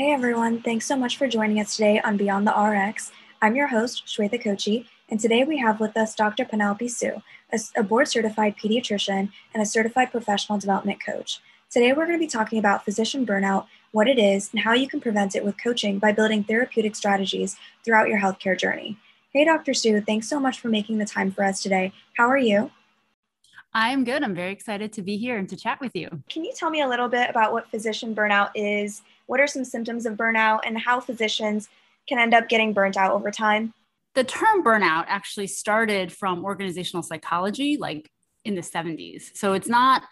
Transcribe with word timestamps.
Hey 0.00 0.12
everyone, 0.12 0.62
thanks 0.62 0.86
so 0.86 0.96
much 0.96 1.18
for 1.18 1.28
joining 1.28 1.60
us 1.60 1.76
today 1.76 2.00
on 2.00 2.16
Beyond 2.16 2.46
the 2.46 2.52
RX. 2.52 3.12
I'm 3.42 3.54
your 3.54 3.66
host, 3.66 4.06
Shweta 4.06 4.42
Kochi, 4.42 4.86
and 5.10 5.20
today 5.20 5.44
we 5.44 5.58
have 5.58 5.78
with 5.78 5.94
us 5.94 6.14
Dr. 6.14 6.46
Penelope 6.46 6.88
Sue, 6.88 7.20
a, 7.52 7.60
a 7.76 7.82
board 7.82 8.08
certified 8.08 8.56
pediatrician 8.56 9.30
and 9.52 9.62
a 9.62 9.66
certified 9.66 10.10
professional 10.10 10.58
development 10.58 11.04
coach. 11.04 11.42
Today 11.68 11.92
we're 11.92 12.06
going 12.06 12.18
to 12.18 12.24
be 12.24 12.26
talking 12.26 12.58
about 12.58 12.82
physician 12.82 13.26
burnout, 13.26 13.66
what 13.92 14.08
it 14.08 14.18
is, 14.18 14.48
and 14.52 14.60
how 14.62 14.72
you 14.72 14.88
can 14.88 15.02
prevent 15.02 15.36
it 15.36 15.44
with 15.44 15.62
coaching 15.62 15.98
by 15.98 16.12
building 16.12 16.44
therapeutic 16.44 16.96
strategies 16.96 17.58
throughout 17.84 18.08
your 18.08 18.20
healthcare 18.20 18.58
journey. 18.58 18.96
Hey, 19.34 19.44
Dr. 19.44 19.74
Sue, 19.74 20.00
thanks 20.00 20.30
so 20.30 20.40
much 20.40 20.60
for 20.60 20.68
making 20.68 20.96
the 20.96 21.04
time 21.04 21.30
for 21.30 21.44
us 21.44 21.62
today. 21.62 21.92
How 22.16 22.26
are 22.26 22.38
you? 22.38 22.70
I'm 23.72 24.02
good. 24.02 24.24
I'm 24.24 24.34
very 24.34 24.50
excited 24.50 24.92
to 24.94 25.02
be 25.02 25.16
here 25.16 25.36
and 25.36 25.48
to 25.48 25.56
chat 25.56 25.80
with 25.80 25.94
you. 25.94 26.08
Can 26.28 26.44
you 26.44 26.52
tell 26.56 26.70
me 26.70 26.80
a 26.80 26.88
little 26.88 27.08
bit 27.08 27.30
about 27.30 27.52
what 27.52 27.70
physician 27.70 28.14
burnout 28.14 28.50
is 28.54 29.02
what 29.30 29.38
are 29.38 29.46
some 29.46 29.64
symptoms 29.64 30.06
of 30.06 30.14
burnout 30.14 30.58
and 30.66 30.76
how 30.76 30.98
physicians 30.98 31.68
can 32.08 32.18
end 32.18 32.34
up 32.34 32.48
getting 32.48 32.72
burnt 32.72 32.96
out 32.96 33.12
over 33.12 33.30
time? 33.30 33.72
The 34.16 34.24
term 34.24 34.64
burnout 34.64 35.04
actually 35.06 35.46
started 35.46 36.12
from 36.12 36.44
organizational 36.44 37.04
psychology, 37.04 37.76
like 37.76 38.10
in 38.44 38.56
the 38.56 38.60
70s. 38.60 39.36
So 39.36 39.52
it's 39.52 39.68
not 39.68 40.02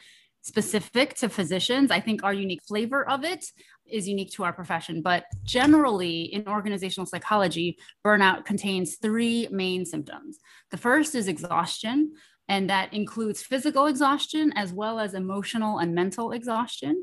specific 0.43 1.15
to 1.15 1.29
physicians. 1.29 1.91
I 1.91 1.99
think 1.99 2.23
our 2.23 2.33
unique 2.33 2.63
flavor 2.63 3.09
of 3.11 3.25
it 3.25 3.45
is 3.91 4.07
unique 4.07 4.31
to 4.35 4.45
our 4.45 4.53
profession. 4.53 5.03
But 5.03 5.25
generally, 5.43 6.23
in 6.23 6.47
organizational 6.47 7.07
psychology, 7.07 7.77
burnout 8.07 8.45
contains 8.45 8.99
three 9.03 9.49
main 9.51 9.85
symptoms. 9.85 10.39
The 10.71 10.77
first 10.77 11.17
is 11.17 11.27
exhaustion, 11.27 12.13
and 12.47 12.71
that 12.71 12.95
includes 12.95 13.43
physical 13.43 13.87
exhaustion 13.87 14.53
as 14.55 14.73
well 14.73 15.01
as 15.01 15.15
emotional 15.15 15.79
and 15.79 15.93
mental 15.93 16.31
exhaustion. 16.31 17.03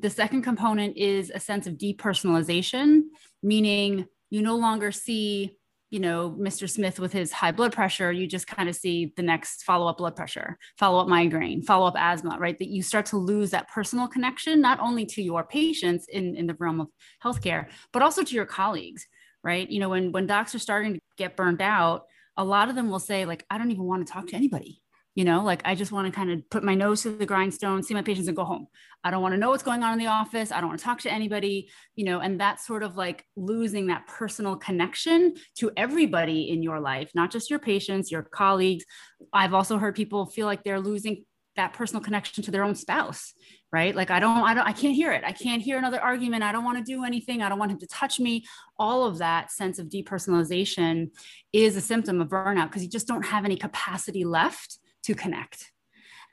The 0.00 0.10
second 0.10 0.42
component 0.42 0.96
is 0.96 1.30
a 1.34 1.40
sense 1.40 1.66
of 1.66 1.74
depersonalization, 1.74 3.02
meaning 3.42 4.06
you 4.30 4.42
no 4.42 4.56
longer 4.56 4.92
see, 4.92 5.56
you 5.90 6.00
know, 6.00 6.36
Mr. 6.38 6.68
Smith 6.68 6.98
with 6.98 7.12
his 7.12 7.32
high 7.32 7.52
blood 7.52 7.72
pressure. 7.72 8.12
You 8.12 8.26
just 8.26 8.46
kind 8.46 8.68
of 8.68 8.76
see 8.76 9.12
the 9.16 9.22
next 9.22 9.62
follow 9.62 9.86
up 9.86 9.98
blood 9.98 10.16
pressure, 10.16 10.58
follow 10.78 11.00
up 11.00 11.08
migraine, 11.08 11.62
follow 11.62 11.86
up 11.86 11.94
asthma, 11.96 12.36
right? 12.38 12.58
That 12.58 12.68
you 12.68 12.82
start 12.82 13.06
to 13.06 13.16
lose 13.16 13.50
that 13.50 13.68
personal 13.68 14.08
connection, 14.08 14.60
not 14.60 14.80
only 14.80 15.06
to 15.06 15.22
your 15.22 15.44
patients 15.44 16.06
in, 16.08 16.36
in 16.36 16.46
the 16.46 16.56
realm 16.58 16.80
of 16.80 16.88
healthcare, 17.24 17.68
but 17.92 18.02
also 18.02 18.22
to 18.22 18.34
your 18.34 18.46
colleagues, 18.46 19.06
right? 19.42 19.68
You 19.70 19.80
know, 19.80 19.88
when, 19.88 20.12
when 20.12 20.26
docs 20.26 20.54
are 20.54 20.60
starting 20.60 20.94
to 20.94 21.00
get 21.16 21.36
burned 21.36 21.62
out, 21.62 22.04
a 22.36 22.44
lot 22.44 22.68
of 22.68 22.74
them 22.74 22.90
will 22.90 22.98
say, 22.98 23.24
like, 23.24 23.46
I 23.48 23.56
don't 23.56 23.70
even 23.70 23.84
want 23.84 24.06
to 24.06 24.12
talk 24.12 24.26
to 24.28 24.36
anybody 24.36 24.82
you 25.16 25.24
know 25.24 25.42
like 25.42 25.62
i 25.64 25.74
just 25.74 25.90
want 25.90 26.06
to 26.06 26.12
kind 26.12 26.30
of 26.30 26.48
put 26.50 26.62
my 26.62 26.76
nose 26.76 27.02
to 27.02 27.10
the 27.10 27.26
grindstone 27.26 27.82
see 27.82 27.94
my 27.94 28.02
patients 28.02 28.28
and 28.28 28.36
go 28.36 28.44
home. 28.44 28.68
I 29.02 29.10
don't 29.10 29.22
want 29.22 29.34
to 29.34 29.38
know 29.38 29.50
what's 29.50 29.62
going 29.62 29.84
on 29.84 29.92
in 29.92 29.98
the 30.00 30.08
office. 30.08 30.50
I 30.50 30.60
don't 30.60 30.68
want 30.68 30.80
to 30.80 30.84
talk 30.84 31.00
to 31.00 31.12
anybody 31.12 31.68
you 31.96 32.04
know 32.04 32.20
and 32.20 32.38
that's 32.40 32.64
sort 32.64 32.84
of 32.84 32.96
like 32.96 33.24
losing 33.34 33.88
that 33.88 34.06
personal 34.06 34.56
connection 34.56 35.34
to 35.56 35.72
everybody 35.76 36.50
in 36.50 36.62
your 36.62 36.78
life 36.78 37.10
not 37.14 37.32
just 37.32 37.50
your 37.50 37.58
patients 37.58 38.12
your 38.12 38.22
colleagues. 38.22 38.84
I've 39.32 39.54
also 39.54 39.78
heard 39.78 39.96
people 39.96 40.26
feel 40.26 40.46
like 40.46 40.62
they're 40.62 40.80
losing 40.80 41.24
that 41.56 41.72
personal 41.72 42.02
connection 42.02 42.44
to 42.44 42.50
their 42.50 42.62
own 42.62 42.76
spouse 42.76 43.32
right? 43.72 43.96
Like 43.96 44.10
i 44.10 44.20
don't 44.20 44.38
i 44.38 44.54
don't 44.54 44.66
i 44.66 44.72
can't 44.72 44.94
hear 44.94 45.12
it. 45.12 45.24
I 45.24 45.32
can't 45.32 45.60
hear 45.60 45.76
another 45.76 46.00
argument. 46.00 46.42
I 46.42 46.52
don't 46.52 46.64
want 46.64 46.78
to 46.78 46.84
do 46.84 47.04
anything. 47.04 47.42
I 47.42 47.48
don't 47.48 47.58
want 47.58 47.72
him 47.72 47.78
to 47.80 47.86
touch 47.86 48.20
me. 48.20 48.44
All 48.78 49.04
of 49.04 49.18
that 49.18 49.50
sense 49.50 49.78
of 49.78 49.88
depersonalization 49.88 51.10
is 51.52 51.76
a 51.76 51.80
symptom 51.80 52.20
of 52.20 52.28
burnout 52.28 52.68
because 52.68 52.82
you 52.82 52.88
just 52.88 53.08
don't 53.08 53.24
have 53.24 53.44
any 53.44 53.56
capacity 53.56 54.24
left 54.24 54.78
to 55.06 55.14
connect. 55.14 55.72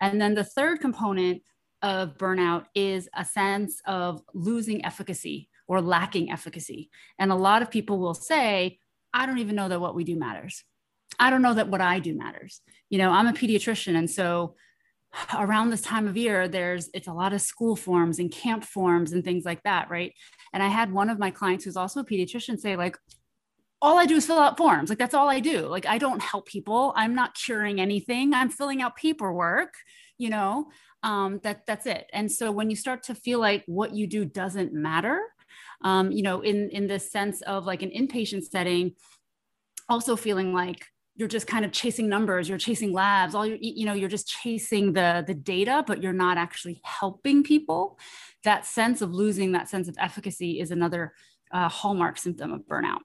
And 0.02 0.22
then 0.22 0.36
the 0.36 0.44
third 0.44 0.80
component 0.82 1.42
of 1.82 2.18
burnout 2.18 2.66
is 2.76 3.10
a 3.16 3.26
sense 3.26 3.82
of 3.86 4.22
losing 4.34 4.86
efficacy 4.86 5.50
or 5.68 5.82
lacking 5.82 6.32
efficacy. 6.32 6.90
And 7.20 7.32
a 7.32 7.36
lot 7.36 7.62
of 7.62 7.72
people 7.72 8.00
will 8.00 8.14
say, 8.14 8.80
I 9.14 9.26
don't 9.26 9.40
even 9.40 9.56
know 9.56 9.70
that 9.70 9.80
what 9.80 9.96
we 9.96 10.04
do 10.04 10.16
matters. 10.16 10.64
I 11.20 11.30
don't 11.30 11.42
know 11.42 11.54
that 11.54 11.70
what 11.70 11.82
I 11.82 12.00
do 12.00 12.16
matters. 12.16 12.62
You 12.90 12.98
know, 12.98 13.12
I'm 13.12 13.28
a 13.28 13.34
pediatrician. 13.34 13.96
And 13.96 14.10
so 14.10 14.56
around 15.38 15.70
this 15.70 15.82
time 15.82 16.08
of 16.08 16.18
year, 16.18 16.48
there's 16.48 16.90
it's 16.94 17.08
a 17.08 17.14
lot 17.14 17.34
of 17.34 17.42
school 17.42 17.76
forms 17.76 18.18
and 18.18 18.32
camp 18.32 18.64
forms 18.64 19.12
and 19.14 19.24
things 19.24 19.46
like 19.46 19.62
that, 19.64 19.90
right? 19.90 20.14
And 20.54 20.64
I 20.64 20.68
had 20.70 20.92
one 20.92 21.10
of 21.10 21.20
my 21.20 21.30
clients 21.30 21.64
who's 21.64 21.78
also 21.78 22.00
a 22.00 22.06
pediatrician 22.06 22.60
say, 22.60 22.76
like, 22.76 22.98
all 23.84 24.00
I 24.00 24.06
do 24.06 24.16
is 24.16 24.26
fill 24.26 24.40
out 24.40 24.56
forms. 24.58 24.90
Like 24.90 24.98
that's 24.98 25.14
all 25.14 25.28
I 25.28 25.42
do. 25.42 25.68
Like 25.68 25.86
I 25.86 25.98
don't 25.98 26.22
help 26.22 26.48
people. 26.48 26.94
I'm 26.96 27.14
not 27.14 27.36
curing 27.36 27.82
anything. 27.82 28.34
I'm 28.34 28.50
filling 28.50 28.82
out 28.82 28.96
paperwork, 28.96 29.74
you 30.18 30.30
know. 30.30 30.72
Um, 31.04 31.42
that 31.44 31.68
that's 31.68 31.86
it. 31.86 32.10
And 32.14 32.32
so 32.32 32.50
when 32.50 32.70
you 32.70 32.78
start 32.78 33.04
to 33.04 33.16
feel 33.16 33.40
like 33.40 33.64
what 33.66 33.94
you 33.94 34.08
do 34.08 34.24
doesn't 34.24 34.72
matter, 34.72 35.20
um, 35.84 36.14
you 36.14 36.24
know, 36.24 36.40
in 36.40 36.70
in 36.70 36.88
the 36.88 36.98
sense 36.98 37.42
of 37.42 37.66
like 37.66 37.82
an 37.82 37.92
inpatient 37.92 38.44
setting, 38.44 38.94
also 39.90 40.16
feeling 40.16 40.54
like 40.54 40.86
you're 41.18 41.28
just 41.28 41.46
kind 41.46 41.66
of 41.66 41.74
chasing 41.74 42.08
numbers, 42.08 42.48
you're 42.48 42.58
chasing 42.58 42.94
labs, 42.94 43.36
all 43.36 43.46
you 43.46 43.58
you 43.60 43.86
know, 43.86 43.94
you're 43.94 44.08
just 44.08 44.30
chasing 44.30 44.94
the 44.94 45.26
the 45.28 45.34
data, 45.34 45.84
but 45.86 46.02
you're 46.02 46.14
not 46.14 46.38
actually 46.38 46.80
helping 46.86 47.44
people. 47.44 48.00
That 48.46 48.66
sense 48.66 49.02
of 49.02 49.12
losing 49.12 49.52
that 49.52 49.68
sense 49.68 49.90
of 49.90 49.96
efficacy 50.00 50.62
is 50.62 50.72
another 50.72 51.14
uh, 51.52 51.68
hallmark 51.68 52.18
symptom 52.18 52.54
of 52.54 52.62
burnout. 52.62 53.02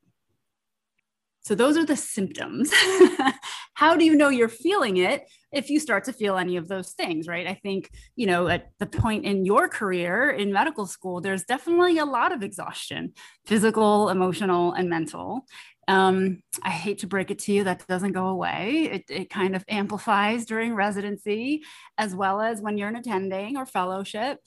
So 1.48 1.54
those 1.54 1.78
are 1.78 1.86
the 1.86 1.96
symptoms. 1.96 2.70
How 3.72 3.96
do 3.96 4.04
you 4.04 4.14
know 4.14 4.28
you're 4.28 4.50
feeling 4.50 4.98
it 4.98 5.24
if 5.50 5.70
you 5.70 5.80
start 5.80 6.04
to 6.04 6.12
feel 6.12 6.36
any 6.36 6.58
of 6.58 6.68
those 6.68 6.90
things, 6.90 7.26
right? 7.26 7.46
I 7.46 7.54
think, 7.54 7.88
you 8.16 8.26
know, 8.26 8.48
at 8.48 8.68
the 8.78 8.84
point 8.84 9.24
in 9.24 9.46
your 9.46 9.66
career 9.66 10.28
in 10.28 10.52
medical 10.52 10.84
school, 10.84 11.22
there's 11.22 11.44
definitely 11.44 11.96
a 11.96 12.04
lot 12.04 12.32
of 12.32 12.42
exhaustion, 12.42 13.14
physical, 13.46 14.10
emotional, 14.10 14.74
and 14.74 14.90
mental. 14.90 15.46
Um, 15.88 16.42
I 16.62 16.68
hate 16.68 16.98
to 16.98 17.06
break 17.06 17.30
it 17.30 17.38
to 17.38 17.52
you, 17.54 17.64
that 17.64 17.86
doesn't 17.86 18.12
go 18.12 18.26
away. 18.26 18.90
It, 18.92 19.04
it 19.08 19.30
kind 19.30 19.56
of 19.56 19.64
amplifies 19.70 20.44
during 20.44 20.74
residency, 20.74 21.62
as 21.96 22.14
well 22.14 22.42
as 22.42 22.60
when 22.60 22.76
you're 22.76 22.90
an 22.90 22.96
attending 22.96 23.56
or 23.56 23.64
fellowship. 23.64 24.38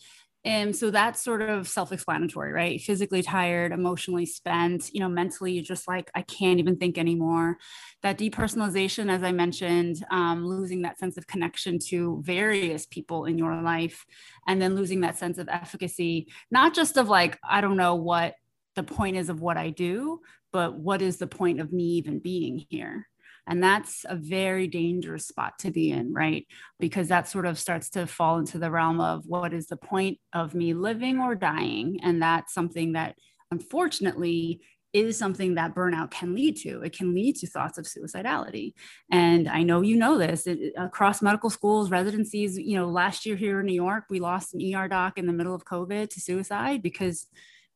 And 0.43 0.75
so 0.75 0.89
that's 0.89 1.23
sort 1.23 1.43
of 1.43 1.67
self-explanatory, 1.67 2.51
right? 2.51 2.81
Physically 2.81 3.21
tired, 3.21 3.71
emotionally 3.71 4.25
spent, 4.25 4.89
you 4.91 4.99
know, 4.99 5.07
mentally 5.07 5.53
you're 5.53 5.63
just 5.63 5.87
like, 5.87 6.09
I 6.15 6.23
can't 6.23 6.59
even 6.59 6.77
think 6.77 6.97
anymore. 6.97 7.57
That 8.01 8.17
depersonalization, 8.17 9.11
as 9.11 9.21
I 9.21 9.33
mentioned, 9.33 10.03
um, 10.09 10.43
losing 10.43 10.81
that 10.81 10.97
sense 10.97 11.15
of 11.17 11.27
connection 11.27 11.77
to 11.89 12.23
various 12.23 12.87
people 12.87 13.25
in 13.25 13.37
your 13.37 13.61
life, 13.61 14.03
and 14.47 14.59
then 14.59 14.75
losing 14.75 15.01
that 15.01 15.19
sense 15.19 15.37
of 15.37 15.47
efficacy, 15.47 16.27
not 16.49 16.73
just 16.73 16.97
of 16.97 17.07
like, 17.07 17.37
I 17.47 17.61
don't 17.61 17.77
know 17.77 17.93
what 17.93 18.33
the 18.75 18.83
point 18.83 19.17
is 19.17 19.29
of 19.29 19.41
what 19.41 19.57
I 19.57 19.69
do, 19.69 20.21
but 20.51 20.73
what 20.73 21.03
is 21.03 21.17
the 21.17 21.27
point 21.27 21.59
of 21.59 21.71
me 21.71 21.83
even 21.83 22.17
being 22.17 22.65
here? 22.69 23.07
And 23.47 23.63
that's 23.63 24.05
a 24.07 24.15
very 24.15 24.67
dangerous 24.67 25.27
spot 25.27 25.53
to 25.59 25.71
be 25.71 25.91
in, 25.91 26.13
right? 26.13 26.47
Because 26.79 27.07
that 27.07 27.27
sort 27.27 27.45
of 27.45 27.57
starts 27.59 27.89
to 27.91 28.07
fall 28.07 28.37
into 28.37 28.59
the 28.59 28.71
realm 28.71 29.01
of 29.01 29.25
what 29.25 29.53
is 29.53 29.67
the 29.67 29.77
point 29.77 30.19
of 30.31 30.53
me 30.53 30.73
living 30.73 31.19
or 31.19 31.35
dying? 31.35 31.99
And 32.03 32.21
that's 32.21 32.53
something 32.53 32.93
that 32.93 33.15
unfortunately 33.49 34.61
is 34.93 35.17
something 35.17 35.55
that 35.55 35.73
burnout 35.73 36.11
can 36.11 36.35
lead 36.35 36.57
to. 36.57 36.81
It 36.81 36.95
can 36.95 37.13
lead 37.13 37.37
to 37.37 37.47
thoughts 37.47 37.77
of 37.77 37.85
suicidality. 37.85 38.73
And 39.09 39.47
I 39.47 39.63
know 39.63 39.81
you 39.81 39.95
know 39.95 40.17
this 40.17 40.47
it, 40.47 40.73
across 40.77 41.21
medical 41.21 41.49
schools, 41.49 41.89
residencies. 41.89 42.57
You 42.57 42.77
know, 42.77 42.89
last 42.89 43.25
year 43.25 43.35
here 43.35 43.61
in 43.61 43.65
New 43.65 43.73
York, 43.73 44.05
we 44.09 44.19
lost 44.19 44.53
an 44.53 44.75
ER 44.75 44.87
doc 44.87 45.17
in 45.17 45.27
the 45.27 45.33
middle 45.33 45.55
of 45.55 45.65
COVID 45.65 46.09
to 46.09 46.21
suicide 46.21 46.81
because 46.81 47.27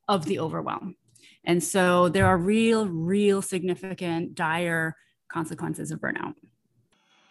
of 0.07 0.25
the 0.25 0.39
overwhelm. 0.39 0.95
And 1.45 1.63
so 1.63 2.09
there 2.09 2.25
are 2.25 2.37
real, 2.37 2.87
real 2.87 3.41
significant, 3.41 4.35
dire 4.35 4.95
consequences 5.35 5.91
of 5.91 5.99
burnout. 5.99 6.33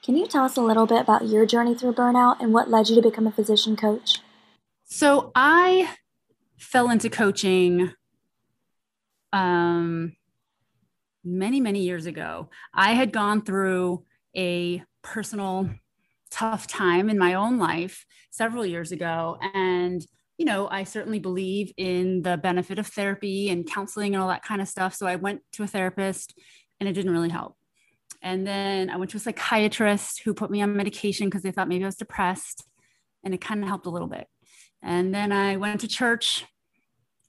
Can 0.05 0.15
you 0.15 0.27
tell 0.27 0.45
us 0.45 0.59
a 0.59 0.61
little 0.61 0.85
bit 0.85 1.01
about 1.01 1.27
your 1.27 1.47
journey 1.47 1.75
through 1.75 1.95
burnout 1.95 2.37
and 2.39 2.53
what 2.53 2.69
led 2.69 2.91
you 2.91 2.95
to 2.97 3.01
become 3.01 3.27
a 3.27 3.33
physician 3.33 3.77
coach? 3.77 4.21
So 4.85 5.33
I 5.35 5.89
fell 6.59 6.91
into 6.91 7.09
coaching 7.09 7.91
um, 9.33 10.15
many, 11.25 11.61
many 11.63 11.81
years 11.81 12.05
ago. 12.05 12.51
I 12.75 12.93
had 12.93 13.11
gone 13.11 13.41
through 13.43 14.05
a 14.37 14.83
personal 15.01 15.71
tough 16.31 16.67
time 16.67 17.09
in 17.09 17.17
my 17.19 17.33
own 17.33 17.59
life 17.59 18.05
several 18.31 18.67
years 18.67 18.93
ago. 18.93 19.39
And, 19.55 20.05
you 20.37 20.45
know, 20.45 20.69
I 20.69 20.85
certainly 20.85 21.19
believe 21.19 21.73
in 21.79 22.21
the 22.21 22.37
benefit 22.37 22.79
of 22.79 22.87
therapy 22.89 23.49
and 23.49 23.67
counseling 23.67 24.15
and 24.15 24.23
all 24.23 24.29
that 24.29 24.45
kind 24.45 24.61
of 24.61 24.69
stuff. 24.69 24.95
So 24.95 25.07
I 25.07 25.17
went 25.17 25.41
to 25.53 25.63
a 25.63 25.67
therapist 25.67 26.39
and 26.79 26.87
it 26.87 26.93
didn't 26.93 27.13
really 27.13 27.31
help. 27.31 27.57
And 28.25 28.47
then 28.47 28.89
I 28.89 28.97
went 28.97 29.11
to 29.11 29.19
a 29.19 29.21
psychiatrist 29.21 30.23
who 30.25 30.33
put 30.33 30.51
me 30.51 30.63
on 30.63 30.75
medication 30.75 31.27
because 31.29 31.43
they 31.43 31.51
thought 31.53 31.69
maybe 31.69 31.85
I 31.85 31.87
was 31.89 31.97
depressed. 31.97 32.67
And 33.23 33.35
it 33.35 33.41
kind 33.41 33.63
of 33.63 33.69
helped 33.69 33.87
a 33.87 33.91
little 33.91 34.09
bit. 34.09 34.27
And 34.83 35.15
then 35.15 35.31
I 35.31 35.57
went 35.57 35.83
to 35.83 35.89
church. 35.89 36.47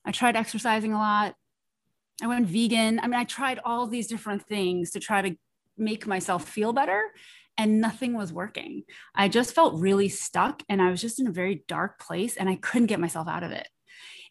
I 0.06 0.12
tried 0.12 0.38
exercising 0.38 0.94
a 0.94 0.98
lot. 0.98 1.36
I 2.24 2.28
went 2.28 2.48
vegan. 2.48 3.00
I 3.00 3.08
mean, 3.08 3.20
I 3.20 3.26
tried 3.26 3.60
all 3.66 3.88
these 3.88 4.08
different 4.08 4.48
things 4.48 4.92
to 4.92 5.02
try 5.02 5.22
to 5.22 5.36
make 5.78 6.08
myself 6.08 6.48
feel 6.48 6.72
better, 6.72 7.12
and 7.58 7.82
nothing 7.82 8.14
was 8.14 8.32
working. 8.32 8.84
I 9.14 9.28
just 9.28 9.54
felt 9.54 9.80
really 9.80 10.08
stuck 10.08 10.64
and 10.70 10.82
I 10.82 10.92
was 10.92 11.02
just 11.02 11.20
in 11.20 11.28
a 11.28 11.32
very 11.32 11.64
dark 11.68 12.00
place 12.00 12.38
and 12.38 12.50
I 12.50 12.56
couldn't 12.56 12.88
get 12.88 13.00
myself 13.00 13.28
out 13.28 13.44
of 13.44 13.52
it. 13.52 13.68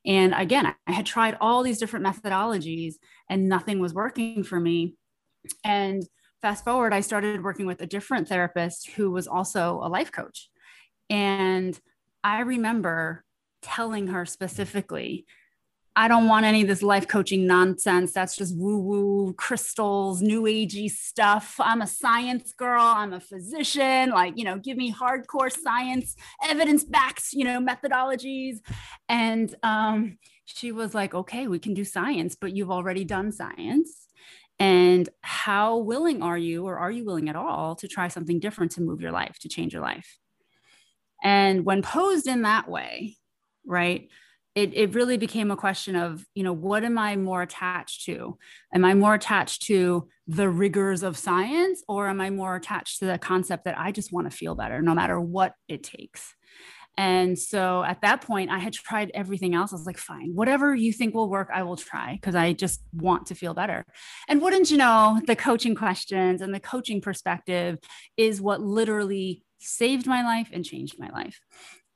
And 0.07 0.35
again, 0.35 0.75
I 0.87 0.93
had 0.93 1.07
tried 1.07 1.37
all 1.41 1.63
these 1.63 1.79
different 1.79 2.05
methodologies 2.05 2.95
and 3.31 3.49
nothing 3.49 3.79
was 3.79 3.95
working 3.95 4.45
for 4.45 4.61
me. 4.61 4.97
And 5.65 6.03
fast 6.45 6.63
forward, 6.63 6.93
I 6.93 7.01
started 7.01 7.43
working 7.43 7.65
with 7.65 7.81
a 7.81 7.87
different 7.87 8.29
therapist 8.29 8.91
who 8.91 9.11
was 9.11 9.27
also 9.27 9.81
a 9.83 9.89
life 9.89 10.13
coach. 10.13 10.51
And 11.09 11.81
I 12.23 12.41
remember 12.41 13.25
telling 13.63 14.09
her 14.09 14.27
specifically, 14.27 15.25
I 15.97 16.07
don't 16.07 16.29
want 16.29 16.45
any 16.45 16.61
of 16.61 16.69
this 16.69 16.83
life 16.83 17.09
coaching 17.09 17.47
nonsense. 17.47 18.13
That's 18.13 18.37
just 18.37 18.55
woo 18.59 18.77
woo 18.77 19.33
crystals, 19.39 20.21
new 20.21 20.43
agey 20.43 20.91
stuff. 20.91 21.55
I'm 21.59 21.81
a 21.81 21.87
science 21.87 22.53
girl. 22.53 22.83
I'm 22.83 23.15
a 23.15 23.21
physician. 23.21 24.11
Like, 24.11 24.35
you 24.37 24.45
know, 24.45 24.59
give 24.59 24.77
me 24.77 24.93
hardcore 24.93 25.51
science, 25.51 26.15
evidence 26.47 26.85
backed, 26.85 27.33
you 27.33 27.45
know, 27.45 27.59
methodologies. 27.59 28.59
And 29.09 29.55
um, 29.63 30.19
she 30.45 30.73
was 30.73 30.95
like, 30.95 31.15
okay, 31.15 31.47
we 31.47 31.59
can 31.59 31.73
do 31.73 31.85
science, 31.85 32.37
but 32.39 32.55
you've 32.55 32.71
already 32.71 33.07
done 33.07 33.33
science. 33.33 34.04
And 34.59 35.09
how 35.23 35.79
willing 35.79 36.23
are 36.23 36.39
you, 36.39 36.67
or 36.67 36.79
are 36.79 36.91
you 36.91 37.05
willing 37.05 37.29
at 37.29 37.37
all, 37.37 37.75
to 37.77 37.89
try 37.89 38.09
something 38.09 38.39
different 38.39 38.73
to 38.73 38.83
move 38.83 39.01
your 39.01 39.13
life, 39.13 39.39
to 39.41 39.49
change 39.49 39.73
your 39.73 39.83
life? 39.83 40.19
And 41.23 41.65
when 41.65 41.83
posed 41.83 42.27
in 42.27 42.43
that 42.43 42.69
way, 42.69 43.17
right? 43.67 44.09
it, 44.55 44.73
it 44.75 44.95
really 44.95 45.17
became 45.17 45.51
a 45.51 45.57
question 45.57 45.97
of 45.97 46.25
you 46.35 46.43
know 46.43 46.53
what 46.53 46.85
am 46.85 46.97
i 46.97 47.17
more 47.17 47.43
attached 47.43 48.05
to 48.05 48.39
am 48.73 48.85
i 48.85 48.95
more 48.95 49.15
attached 49.15 49.63
to 49.63 50.09
the 50.27 50.49
rigors 50.49 51.03
of 51.03 51.19
science 51.19 51.83
or 51.89 52.09
am 52.09 52.21
i 52.21 52.31
more 52.31 52.57
attached 52.57 53.01
to 53.01 53.07
the 53.07 53.19
concept 53.19 53.65
that 53.65 53.79
i 53.79 53.91
just 53.91 54.13
want 54.13 54.31
to 54.31 54.37
feel 54.37 54.55
better 54.55 54.81
no 54.81 54.95
matter 54.95 55.21
what 55.21 55.55
it 55.69 55.83
takes 55.83 56.35
and 56.97 57.39
so 57.39 57.83
at 57.85 58.01
that 58.03 58.21
point 58.21 58.51
i 58.51 58.59
had 58.59 58.73
tried 58.73 59.11
everything 59.15 59.55
else. 59.55 59.73
I 59.73 59.77
was 59.77 59.87
like 59.87 59.99
fine 59.99 60.31
whatever 60.35 60.75
you 60.75 60.93
think 60.93 61.15
will 61.15 61.29
work 61.29 61.51
i 61.53 61.63
will 61.63 61.77
try 61.77 62.15
because 62.15 62.35
i 62.35 62.53
just 62.53 62.81
want 62.93 63.27
to 63.27 63.35
feel 63.35 63.55
better. 63.55 63.85
And 64.29 64.41
wouldn't 64.41 64.71
you 64.71 64.77
know 64.77 65.21
the 65.27 65.37
coaching 65.37 65.75
questions 65.75 66.41
and 66.41 66.55
the 66.55 66.61
coaching 66.61 67.01
perspective 67.01 67.79
is 68.17 68.41
what 68.41 68.61
literally 68.61 69.43
saved 69.59 70.07
my 70.07 70.23
life 70.23 70.51
and 70.53 70.65
changed 70.65 70.97
my 70.99 71.09
life 71.11 71.41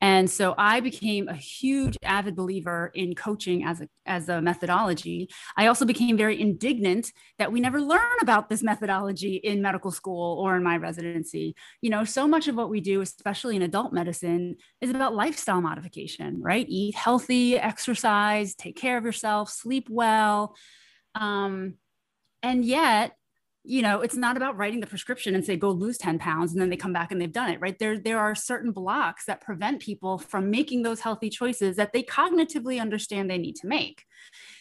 and 0.00 0.30
so 0.30 0.54
I 0.56 0.78
became 0.80 1.28
a 1.28 1.34
huge 1.34 1.96
avid 2.04 2.36
believer 2.36 2.92
in 2.94 3.14
coaching 3.14 3.64
as 3.64 3.80
a, 3.80 3.88
as 4.06 4.28
a 4.28 4.40
methodology. 4.40 5.28
I 5.56 5.66
also 5.66 5.84
became 5.84 6.16
very 6.16 6.40
indignant 6.40 7.12
that 7.38 7.50
we 7.50 7.60
never 7.60 7.80
learn 7.80 8.00
about 8.22 8.48
this 8.48 8.62
methodology 8.62 9.36
in 9.36 9.60
medical 9.60 9.90
school 9.90 10.38
or 10.40 10.56
in 10.56 10.62
my 10.62 10.76
residency. 10.76 11.56
You 11.82 11.90
know, 11.90 12.04
so 12.04 12.28
much 12.28 12.46
of 12.46 12.54
what 12.54 12.70
we 12.70 12.80
do, 12.80 13.00
especially 13.00 13.56
in 13.56 13.62
adult 13.62 13.92
medicine, 13.92 14.56
is 14.80 14.90
about 14.90 15.16
lifestyle 15.16 15.60
modification, 15.60 16.40
right? 16.40 16.66
Eat 16.68 16.94
healthy, 16.94 17.58
exercise, 17.58 18.54
take 18.54 18.76
care 18.76 18.98
of 18.98 19.04
yourself, 19.04 19.50
sleep 19.50 19.88
well. 19.90 20.54
Um, 21.16 21.74
and 22.42 22.64
yet, 22.64 23.16
you 23.68 23.82
know 23.82 24.00
it's 24.00 24.16
not 24.16 24.36
about 24.36 24.56
writing 24.56 24.80
the 24.80 24.86
prescription 24.86 25.34
and 25.34 25.44
say 25.44 25.56
go 25.56 25.70
lose 25.70 25.98
10 25.98 26.18
pounds 26.18 26.52
and 26.52 26.60
then 26.60 26.70
they 26.70 26.76
come 26.76 26.92
back 26.92 27.12
and 27.12 27.20
they've 27.20 27.32
done 27.32 27.50
it 27.50 27.60
right? 27.60 27.78
There 27.78 27.98
there 27.98 28.18
are 28.18 28.34
certain 28.34 28.72
blocks 28.72 29.26
that 29.26 29.42
prevent 29.42 29.82
people 29.82 30.18
from 30.18 30.50
making 30.50 30.82
those 30.82 31.00
healthy 31.00 31.28
choices 31.28 31.76
that 31.76 31.92
they 31.92 32.02
cognitively 32.02 32.80
understand 32.80 33.30
they 33.30 33.38
need 33.38 33.56
to 33.56 33.66
make 33.66 34.04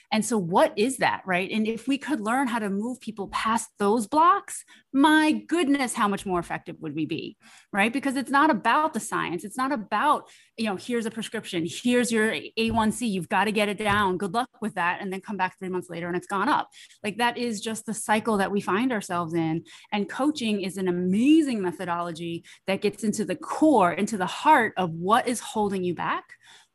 and 0.10 0.26
so, 0.26 0.38
what 0.38 0.74
is 0.78 0.98
that, 0.98 1.22
right? 1.26 1.50
And 1.52 1.68
if 1.68 1.86
we 1.88 1.98
could 1.98 2.22
learn 2.22 2.48
how 2.48 2.60
to 2.60 2.70
move 2.70 3.02
people 3.02 3.28
past 3.28 3.70
those 3.78 4.08
blocks, 4.08 4.64
my 4.94 5.34
goodness, 5.34 5.94
how 5.94 6.08
much 6.08 6.26
more 6.26 6.40
effective 6.40 6.78
would 6.80 6.96
we 6.96 7.06
be, 7.06 7.36
right? 7.74 7.92
Because 7.92 8.16
it's 8.16 8.32
not 8.32 8.50
about 8.50 8.94
the 8.94 9.02
science. 9.02 9.44
It's 9.44 9.58
not 9.58 9.74
about, 9.74 10.30
you 10.56 10.66
know, 10.66 10.78
here's 10.78 11.06
a 11.06 11.12
prescription, 11.12 11.68
here's 11.68 12.10
your 12.10 12.32
A1C, 12.32 13.10
you've 13.10 13.28
got 13.28 13.46
to 13.46 13.52
get 13.52 13.68
it 13.68 13.78
down. 13.78 14.18
Good 14.18 14.34
luck 14.34 14.50
with 14.62 14.76
that. 14.76 15.00
And 15.02 15.12
then 15.12 15.20
come 15.20 15.36
back 15.36 15.60
three 15.60 15.70
months 15.70 15.90
later 15.90 16.08
and 16.08 16.16
it's 16.16 16.28
gone 16.28 16.48
up. 16.48 16.70
Like 17.04 17.18
that 17.18 17.38
is 17.38 17.60
just 17.60 17.86
the 17.86 17.94
cycle 17.94 18.38
that 18.38 18.52
we 18.52 18.62
find 18.62 18.94
ourselves 18.94 19.34
in. 19.34 19.66
And 19.92 20.10
coaching 20.10 20.62
is 20.62 20.78
an 20.78 20.88
amazing 20.88 21.62
methodology 21.62 22.46
that 22.66 22.82
gets 22.82 23.04
into 23.04 23.26
the 23.26 23.36
core, 23.36 23.92
into 23.92 24.18
the 24.18 24.26
heart 24.26 24.74
of 24.78 24.92
what 24.92 25.28
is 25.28 25.42
holding 25.42 25.84
you 25.84 25.96
back. 25.96 26.24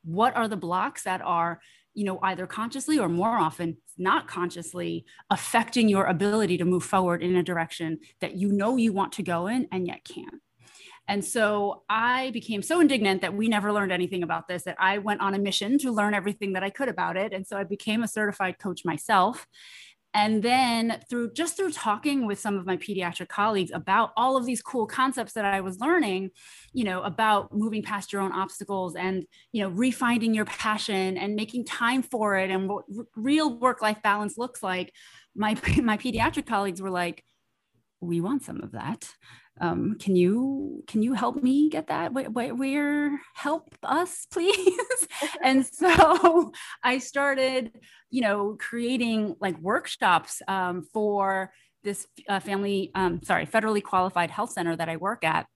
What 0.05 0.37
are 0.37 0.49
the 0.49 0.57
blocks 0.57 1.05
that 1.05 1.23
are 1.23 1.61
you 1.95 2.05
know 2.05 2.19
either 2.23 2.47
consciously 2.47 2.99
or 2.99 3.09
more 3.09 3.37
often 3.37 3.77
not 3.99 4.27
consciously 4.27 5.05
affecting 5.31 5.89
your 5.89 6.07
ability 6.07 6.57
to 6.59 6.65
move 6.65 6.85
forward 6.85 7.23
in 7.23 7.37
a 7.37 7.43
direction 7.43 7.99
that 8.21 8.37
you 8.37 8.51
know 8.53 8.77
you 8.77 8.93
want 8.93 9.13
to 9.13 9.23
go 9.23 9.47
in 9.47 9.69
and 9.71 9.87
yet 9.87 10.05
can't 10.05 10.41
and 11.09 11.25
so 11.25 11.83
I 11.89 12.31
became 12.31 12.63
so 12.63 12.81
indignant 12.81 13.23
that 13.23 13.35
we 13.35 13.49
never 13.49 13.73
learned 13.73 13.93
anything 13.93 14.23
about 14.23 14.47
this 14.47 14.63
that 14.65 14.77
I 14.79 14.99
went 14.99 15.21
on 15.21 15.35
a 15.35 15.39
mission 15.39 15.77
to 15.79 15.91
learn 15.91 16.15
everything 16.15 16.53
that 16.53 16.63
I 16.63 16.71
could 16.71 16.89
about 16.89 17.17
it. 17.17 17.33
And 17.33 17.47
so 17.47 17.57
I 17.57 17.65
became 17.65 18.03
a 18.03 18.09
certified 18.09 18.59
coach 18.59 18.85
myself 18.85 19.47
and 20.15 20.43
then 20.43 21.01
through 21.09 21.33
just 21.33 21.57
through 21.57 21.73
talking 21.73 22.27
with 22.27 22.39
some 22.39 22.57
of 22.57 22.67
my 22.67 22.77
pediatric 22.77 23.29
colleagues 23.29 23.71
about 23.73 24.11
all 24.17 24.37
of 24.37 24.45
these 24.45 24.63
cool 24.63 24.87
concepts 24.87 25.33
that 25.33 25.45
i 25.45 25.61
was 25.61 25.81
learning 25.81 26.31
you 26.73 26.85
know 26.85 27.03
about 27.03 27.53
moving 27.53 27.83
past 27.83 28.13
your 28.13 28.23
own 28.23 28.33
obstacles 28.33 28.95
and 28.95 29.25
you 29.53 29.63
know 29.63 29.71
refinding 29.71 30.35
your 30.35 30.45
passion 30.45 31.17
and 31.17 31.35
making 31.35 31.65
time 31.65 32.03
for 32.03 32.37
it 32.37 32.51
and 32.51 32.69
what 32.69 32.85
real 33.17 33.59
work 33.59 33.81
life 33.83 33.99
balance 34.03 34.37
looks 34.37 34.63
like 34.63 34.93
my 35.35 35.57
my 35.83 35.97
pediatric 35.97 36.47
colleagues 36.47 36.83
were 36.83 36.91
like 36.91 37.25
we 38.03 38.21
want 38.21 38.43
some 38.43 38.63
of 38.63 38.73
that. 38.73 39.09
Um, 39.61 39.97
can 40.01 40.17
you 40.17 40.83
can 40.87 41.03
you 41.03 41.13
help 41.13 41.43
me 41.43 41.69
get 41.69 41.87
that? 41.89 42.13
Where, 42.13 42.31
where, 42.31 42.55
where 42.55 43.21
help 43.35 43.75
us 43.83 44.27
please. 44.33 45.09
And 45.43 45.65
so 45.73 46.53
i 46.83 46.99
started 46.99 47.73
you 48.11 48.23
know 48.23 48.57
creating 48.59 49.37
like 49.41 49.59
workshops 49.59 50.43
um, 50.49 50.83
for 50.93 51.53
this 51.85 52.07
uh, 52.29 52.41
family 52.41 52.91
um, 52.95 53.21
sorry 53.23 53.47
federally 53.47 53.83
qualified 53.83 54.31
health 54.31 54.53
center 54.53 54.77
that 54.77 54.89
i 54.89 54.97
work 54.97 55.25
at 55.25 55.47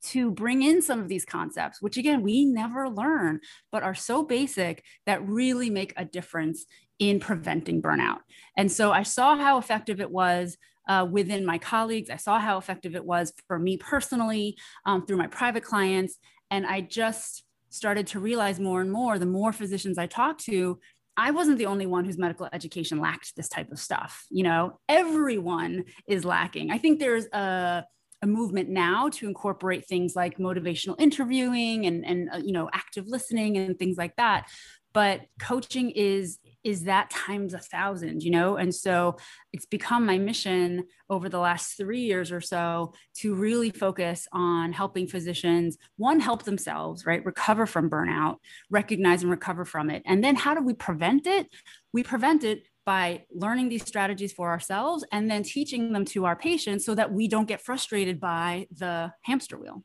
to 0.00 0.30
bring 0.30 0.62
in 0.62 0.80
some 0.80 1.00
of 1.00 1.08
these 1.08 1.24
concepts, 1.24 1.82
which 1.82 1.96
again, 1.96 2.22
we 2.22 2.44
never 2.44 2.88
learn, 2.88 3.40
but 3.72 3.82
are 3.82 3.94
so 3.94 4.22
basic 4.22 4.84
that 5.06 5.26
really 5.26 5.70
make 5.70 5.92
a 5.96 6.04
difference 6.04 6.66
in 6.98 7.20
preventing 7.20 7.82
burnout. 7.82 8.18
And 8.56 8.70
so 8.70 8.92
I 8.92 9.02
saw 9.02 9.36
how 9.36 9.58
effective 9.58 10.00
it 10.00 10.10
was 10.10 10.56
uh, 10.88 11.06
within 11.10 11.44
my 11.44 11.58
colleagues. 11.58 12.10
I 12.10 12.16
saw 12.16 12.38
how 12.38 12.58
effective 12.58 12.96
it 12.96 13.04
was 13.04 13.32
for 13.46 13.58
me 13.58 13.76
personally 13.76 14.56
um, 14.86 15.06
through 15.06 15.18
my 15.18 15.26
private 15.26 15.62
clients. 15.62 16.18
And 16.50 16.66
I 16.66 16.80
just 16.80 17.44
started 17.70 18.06
to 18.08 18.20
realize 18.20 18.58
more 18.58 18.80
and 18.80 18.90
more 18.90 19.18
the 19.18 19.26
more 19.26 19.52
physicians 19.52 19.98
I 19.98 20.06
talked 20.06 20.44
to, 20.46 20.78
I 21.16 21.32
wasn't 21.32 21.58
the 21.58 21.66
only 21.66 21.86
one 21.86 22.04
whose 22.04 22.16
medical 22.16 22.48
education 22.52 23.00
lacked 23.00 23.36
this 23.36 23.48
type 23.48 23.70
of 23.70 23.78
stuff. 23.78 24.24
You 24.30 24.44
know, 24.44 24.78
everyone 24.88 25.84
is 26.06 26.24
lacking. 26.24 26.70
I 26.70 26.78
think 26.78 26.98
there's 26.98 27.26
a 27.26 27.84
a 28.22 28.26
movement 28.26 28.68
now 28.68 29.08
to 29.08 29.28
incorporate 29.28 29.86
things 29.86 30.16
like 30.16 30.38
motivational 30.38 31.00
interviewing 31.00 31.86
and 31.86 32.04
and 32.04 32.28
uh, 32.32 32.38
you 32.38 32.52
know 32.52 32.68
active 32.72 33.06
listening 33.06 33.56
and 33.56 33.78
things 33.78 33.96
like 33.96 34.16
that 34.16 34.48
but 34.92 35.20
coaching 35.40 35.90
is 35.90 36.38
is 36.68 36.84
that 36.84 37.10
times 37.10 37.54
a 37.54 37.58
thousand 37.58 38.22
you 38.22 38.30
know? 38.30 38.56
And 38.56 38.74
so 38.74 39.16
it's 39.52 39.66
become 39.66 40.04
my 40.04 40.18
mission 40.18 40.84
over 41.08 41.28
the 41.28 41.38
last 41.38 41.76
three 41.76 42.02
years 42.02 42.30
or 42.30 42.40
so 42.40 42.92
to 43.16 43.34
really 43.34 43.70
focus 43.70 44.28
on 44.32 44.72
helping 44.72 45.06
physicians 45.06 45.78
one 45.96 46.20
help 46.20 46.42
themselves 46.42 47.06
right? 47.06 47.24
Recover 47.24 47.66
from 47.66 47.88
burnout 47.88 48.36
recognize 48.70 49.22
and 49.22 49.30
recover 49.30 49.64
from 49.64 49.90
it. 49.90 50.02
And 50.04 50.22
then 50.22 50.36
how 50.36 50.54
do 50.54 50.62
we 50.62 50.74
prevent 50.74 51.26
it? 51.26 51.48
We 51.92 52.02
prevent 52.02 52.44
it 52.44 52.64
by 52.84 53.24
learning 53.30 53.68
these 53.68 53.86
strategies 53.86 54.32
for 54.32 54.48
ourselves 54.48 55.04
and 55.12 55.30
then 55.30 55.42
teaching 55.42 55.92
them 55.92 56.04
to 56.06 56.24
our 56.24 56.36
patients 56.36 56.84
so 56.84 56.94
that 56.94 57.12
we 57.12 57.28
don't 57.28 57.48
get 57.48 57.60
frustrated 57.60 58.18
by 58.18 58.66
the 58.74 59.12
hamster 59.22 59.58
wheel. 59.58 59.84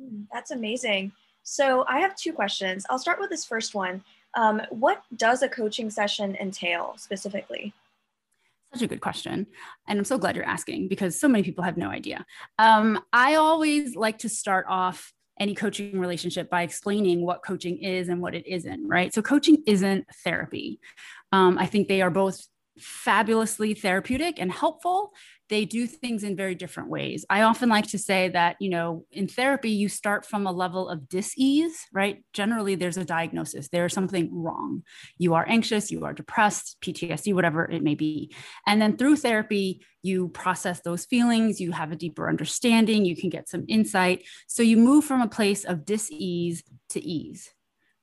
Hmm, 0.00 0.22
that's 0.32 0.50
amazing. 0.50 1.12
So 1.42 1.84
i 1.88 1.98
have 1.98 2.14
two 2.14 2.32
questions. 2.32 2.86
I'll 2.88 2.98
start 2.98 3.18
with 3.20 3.30
this 3.30 3.44
first 3.44 3.74
one 3.74 4.04
um, 4.34 4.62
what 4.70 5.02
does 5.16 5.42
a 5.42 5.48
coaching 5.48 5.90
session 5.90 6.36
entail 6.36 6.94
specifically? 6.96 7.72
Such 8.72 8.82
a 8.82 8.86
good 8.86 9.00
question. 9.00 9.46
And 9.88 9.98
I'm 9.98 10.04
so 10.04 10.16
glad 10.16 10.36
you're 10.36 10.44
asking 10.44 10.88
because 10.88 11.18
so 11.18 11.26
many 11.26 11.42
people 11.42 11.64
have 11.64 11.76
no 11.76 11.88
idea. 11.88 12.24
Um, 12.58 13.00
I 13.12 13.34
always 13.34 13.96
like 13.96 14.18
to 14.18 14.28
start 14.28 14.66
off 14.68 15.12
any 15.40 15.54
coaching 15.54 15.98
relationship 15.98 16.48
by 16.50 16.62
explaining 16.62 17.22
what 17.24 17.42
coaching 17.42 17.78
is 17.78 18.08
and 18.08 18.20
what 18.20 18.34
it 18.34 18.46
isn't, 18.46 18.86
right? 18.86 19.12
So, 19.12 19.22
coaching 19.22 19.62
isn't 19.66 20.06
therapy. 20.22 20.78
Um, 21.32 21.58
I 21.58 21.66
think 21.66 21.88
they 21.88 22.02
are 22.02 22.10
both 22.10 22.46
fabulously 22.78 23.74
therapeutic 23.74 24.38
and 24.38 24.52
helpful 24.52 25.12
they 25.50 25.64
do 25.64 25.86
things 25.86 26.22
in 26.22 26.36
very 26.36 26.54
different 26.54 26.88
ways. 26.88 27.26
I 27.28 27.42
often 27.42 27.68
like 27.68 27.88
to 27.88 27.98
say 27.98 28.28
that, 28.28 28.56
you 28.60 28.70
know, 28.70 29.04
in 29.10 29.26
therapy, 29.26 29.70
you 29.70 29.88
start 29.88 30.24
from 30.24 30.46
a 30.46 30.52
level 30.52 30.88
of 30.88 31.08
dis-ease, 31.08 31.86
right? 31.92 32.22
Generally, 32.32 32.76
there's 32.76 32.96
a 32.96 33.04
diagnosis, 33.04 33.68
there's 33.68 33.92
something 33.92 34.30
wrong. 34.32 34.84
You 35.18 35.34
are 35.34 35.44
anxious, 35.48 35.90
you 35.90 36.04
are 36.04 36.14
depressed, 36.14 36.78
PTSD, 36.80 37.34
whatever 37.34 37.68
it 37.68 37.82
may 37.82 37.96
be. 37.96 38.32
And 38.66 38.80
then 38.80 38.96
through 38.96 39.16
therapy, 39.16 39.84
you 40.02 40.28
process 40.28 40.80
those 40.80 41.04
feelings, 41.04 41.60
you 41.60 41.72
have 41.72 41.90
a 41.90 41.96
deeper 41.96 42.28
understanding, 42.28 43.04
you 43.04 43.16
can 43.16 43.28
get 43.28 43.48
some 43.48 43.64
insight. 43.68 44.24
So 44.46 44.62
you 44.62 44.76
move 44.76 45.04
from 45.04 45.20
a 45.20 45.28
place 45.28 45.64
of 45.64 45.84
dis-ease 45.84 46.62
to 46.90 47.04
ease 47.04 47.50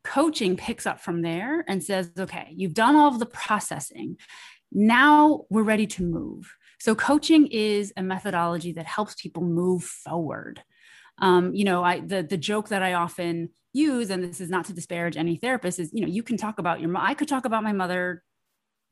coaching 0.03 0.55
picks 0.55 0.85
up 0.85 1.01
from 1.01 1.21
there 1.21 1.65
and 1.67 1.83
says, 1.83 2.09
okay, 2.17 2.47
you've 2.55 2.73
done 2.73 2.95
all 2.95 3.09
of 3.09 3.19
the 3.19 3.25
processing. 3.25 4.15
Now 4.71 5.43
we're 5.49 5.63
ready 5.63 5.85
to 5.87 6.03
move. 6.03 6.55
So, 6.79 6.95
coaching 6.95 7.47
is 7.47 7.93
a 7.97 8.03
methodology 8.03 8.73
that 8.73 8.85
helps 8.85 9.15
people 9.15 9.43
move 9.43 9.83
forward. 9.83 10.63
Um, 11.19 11.53
you 11.55 11.65
know, 11.65 11.83
I 11.83 11.99
the 11.99 12.23
the 12.23 12.37
joke 12.37 12.69
that 12.69 12.83
I 12.83 12.93
often 12.93 13.49
use, 13.73 14.09
and 14.09 14.23
this 14.23 14.41
is 14.41 14.49
not 14.49 14.65
to 14.65 14.73
disparage 14.73 15.17
any 15.17 15.37
therapist, 15.37 15.79
is 15.79 15.91
you 15.93 16.01
know, 16.01 16.07
you 16.07 16.23
can 16.23 16.37
talk 16.37 16.59
about 16.59 16.79
your. 16.79 16.95
I 16.97 17.13
could 17.13 17.27
talk 17.27 17.45
about 17.45 17.63
my 17.63 17.73
mother 17.73 18.23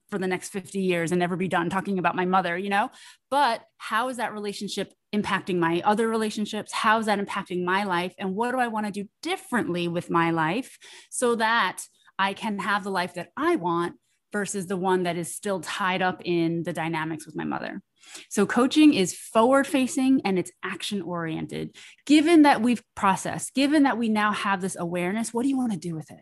for 0.09 0.19
the 0.19 0.27
next 0.27 0.49
50 0.49 0.79
years 0.79 1.11
and 1.11 1.19
never 1.19 1.35
be 1.35 1.47
done 1.47 1.69
talking 1.69 1.99
about 1.99 2.15
my 2.15 2.25
mother, 2.25 2.57
you 2.57 2.69
know? 2.69 2.89
But 3.31 3.63
how 3.77 4.09
is 4.09 4.17
that 4.17 4.33
relationship 4.33 4.93
impacting 5.13 5.57
my 5.57 5.81
other 5.83 6.07
relationships? 6.07 6.71
How 6.71 6.99
is 6.99 7.07
that 7.07 7.19
impacting 7.19 7.63
my 7.63 7.83
life? 7.83 8.13
And 8.19 8.35
what 8.35 8.51
do 8.51 8.59
I 8.59 8.67
want 8.67 8.85
to 8.85 8.91
do 8.91 9.09
differently 9.23 9.87
with 9.87 10.09
my 10.09 10.31
life 10.31 10.77
so 11.09 11.35
that 11.35 11.81
I 12.19 12.33
can 12.33 12.59
have 12.59 12.83
the 12.83 12.91
life 12.91 13.15
that 13.15 13.29
I 13.35 13.55
want 13.55 13.95
versus 14.31 14.67
the 14.67 14.77
one 14.77 15.03
that 15.03 15.17
is 15.17 15.33
still 15.33 15.61
tied 15.61 16.01
up 16.01 16.21
in 16.25 16.63
the 16.63 16.73
dynamics 16.73 17.25
with 17.25 17.35
my 17.35 17.43
mother? 17.43 17.81
So, 18.29 18.45
coaching 18.45 18.93
is 18.93 19.13
forward 19.13 19.65
facing 19.65 20.21
and 20.25 20.37
it's 20.37 20.51
action 20.63 21.01
oriented. 21.01 21.75
Given 22.05 22.43
that 22.43 22.61
we've 22.61 22.83
processed, 22.95 23.53
given 23.53 23.83
that 23.83 23.97
we 23.97 24.09
now 24.09 24.31
have 24.31 24.61
this 24.61 24.77
awareness, 24.77 25.33
what 25.33 25.43
do 25.43 25.49
you 25.49 25.57
want 25.57 25.71
to 25.71 25.77
do 25.77 25.95
with 25.95 26.11
it? 26.11 26.21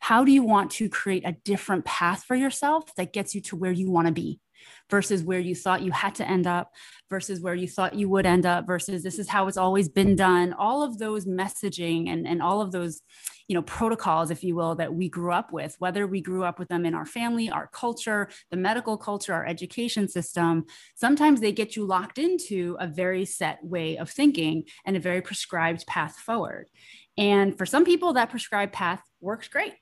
How 0.00 0.24
do 0.24 0.32
you 0.32 0.42
want 0.42 0.70
to 0.72 0.88
create 0.88 1.26
a 1.26 1.36
different 1.44 1.84
path 1.84 2.24
for 2.24 2.34
yourself 2.34 2.94
that 2.96 3.12
gets 3.12 3.34
you 3.34 3.42
to 3.42 3.56
where 3.56 3.70
you 3.70 3.90
want 3.90 4.06
to 4.06 4.12
be? 4.12 4.40
Versus 4.90 5.22
where 5.22 5.38
you 5.38 5.54
thought 5.54 5.82
you 5.82 5.92
had 5.92 6.14
to 6.16 6.28
end 6.28 6.46
up 6.46 6.72
versus 7.08 7.40
where 7.40 7.54
you 7.54 7.68
thought 7.68 7.94
you 7.94 8.08
would 8.08 8.26
end 8.26 8.46
up 8.46 8.66
versus 8.66 9.02
this 9.02 9.18
is 9.18 9.28
how 9.28 9.46
it's 9.48 9.56
always 9.56 9.88
been 9.88 10.16
done. 10.16 10.52
All 10.52 10.82
of 10.82 10.98
those 10.98 11.26
messaging 11.26 12.08
and, 12.08 12.26
and 12.26 12.42
all 12.42 12.60
of 12.60 12.72
those 12.72 13.02
you 13.48 13.54
know 13.54 13.62
protocols 13.62 14.30
if 14.30 14.44
you 14.44 14.54
will 14.54 14.76
that 14.76 14.94
we 14.94 15.08
grew 15.08 15.32
up 15.32 15.52
with 15.52 15.74
whether 15.80 16.06
we 16.06 16.20
grew 16.20 16.44
up 16.44 16.60
with 16.60 16.68
them 16.68 16.86
in 16.86 16.94
our 16.94 17.04
family 17.04 17.50
our 17.50 17.66
culture 17.72 18.28
the 18.52 18.56
medical 18.56 18.96
culture 18.96 19.34
our 19.34 19.44
education 19.44 20.06
system 20.06 20.64
sometimes 20.94 21.40
they 21.40 21.50
get 21.50 21.74
you 21.74 21.84
locked 21.84 22.16
into 22.16 22.76
a 22.78 22.86
very 22.86 23.24
set 23.24 23.58
way 23.64 23.96
of 23.96 24.08
thinking 24.08 24.62
and 24.84 24.96
a 24.96 25.00
very 25.00 25.20
prescribed 25.20 25.86
path 25.86 26.16
forward. 26.16 26.68
And 27.16 27.56
for 27.56 27.66
some 27.66 27.84
people 27.84 28.12
that 28.14 28.30
prescribed 28.30 28.72
path 28.72 29.02
works 29.20 29.48
great 29.48 29.74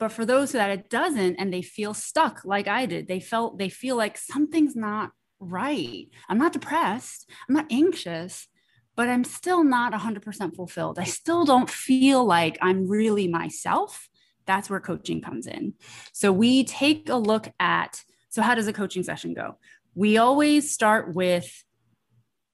but 0.00 0.10
for 0.10 0.24
those 0.24 0.52
that 0.52 0.70
it 0.70 0.88
doesn't 0.88 1.36
and 1.36 1.52
they 1.52 1.60
feel 1.60 1.92
stuck 1.92 2.40
like 2.44 2.66
I 2.66 2.86
did, 2.86 3.06
they 3.06 3.20
felt 3.20 3.58
they 3.58 3.68
feel 3.68 3.96
like 3.96 4.16
something's 4.16 4.74
not 4.74 5.10
right. 5.38 6.06
I'm 6.28 6.38
not 6.38 6.54
depressed, 6.54 7.30
I'm 7.46 7.54
not 7.54 7.66
anxious, 7.70 8.48
but 8.96 9.08
I'm 9.08 9.24
still 9.24 9.62
not 9.62 9.92
100% 9.92 10.56
fulfilled. 10.56 10.98
I 10.98 11.04
still 11.04 11.44
don't 11.44 11.68
feel 11.68 12.24
like 12.24 12.56
I'm 12.62 12.88
really 12.88 13.28
myself. 13.28 14.08
That's 14.46 14.70
where 14.70 14.80
coaching 14.80 15.20
comes 15.20 15.46
in. 15.46 15.74
So 16.12 16.32
we 16.32 16.64
take 16.64 17.10
a 17.10 17.16
look 17.16 17.48
at 17.60 18.02
so 18.30 18.42
how 18.42 18.54
does 18.54 18.68
a 18.68 18.72
coaching 18.72 19.02
session 19.02 19.34
go? 19.34 19.58
We 19.94 20.16
always 20.16 20.72
start 20.72 21.14
with 21.14 21.64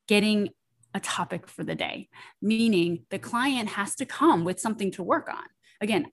getting 0.09 0.49
a 0.95 1.01
topic 1.01 1.49
for 1.49 1.63
the 1.63 1.75
day, 1.75 2.09
meaning 2.43 3.05
the 3.11 3.19
client 3.19 3.69
has 3.71 3.95
to 3.97 4.07
come 4.07 4.45
with 4.45 4.59
something 4.59 4.91
to 4.93 5.03
work 5.03 5.29
on. 5.29 5.45
Again, 5.81 6.07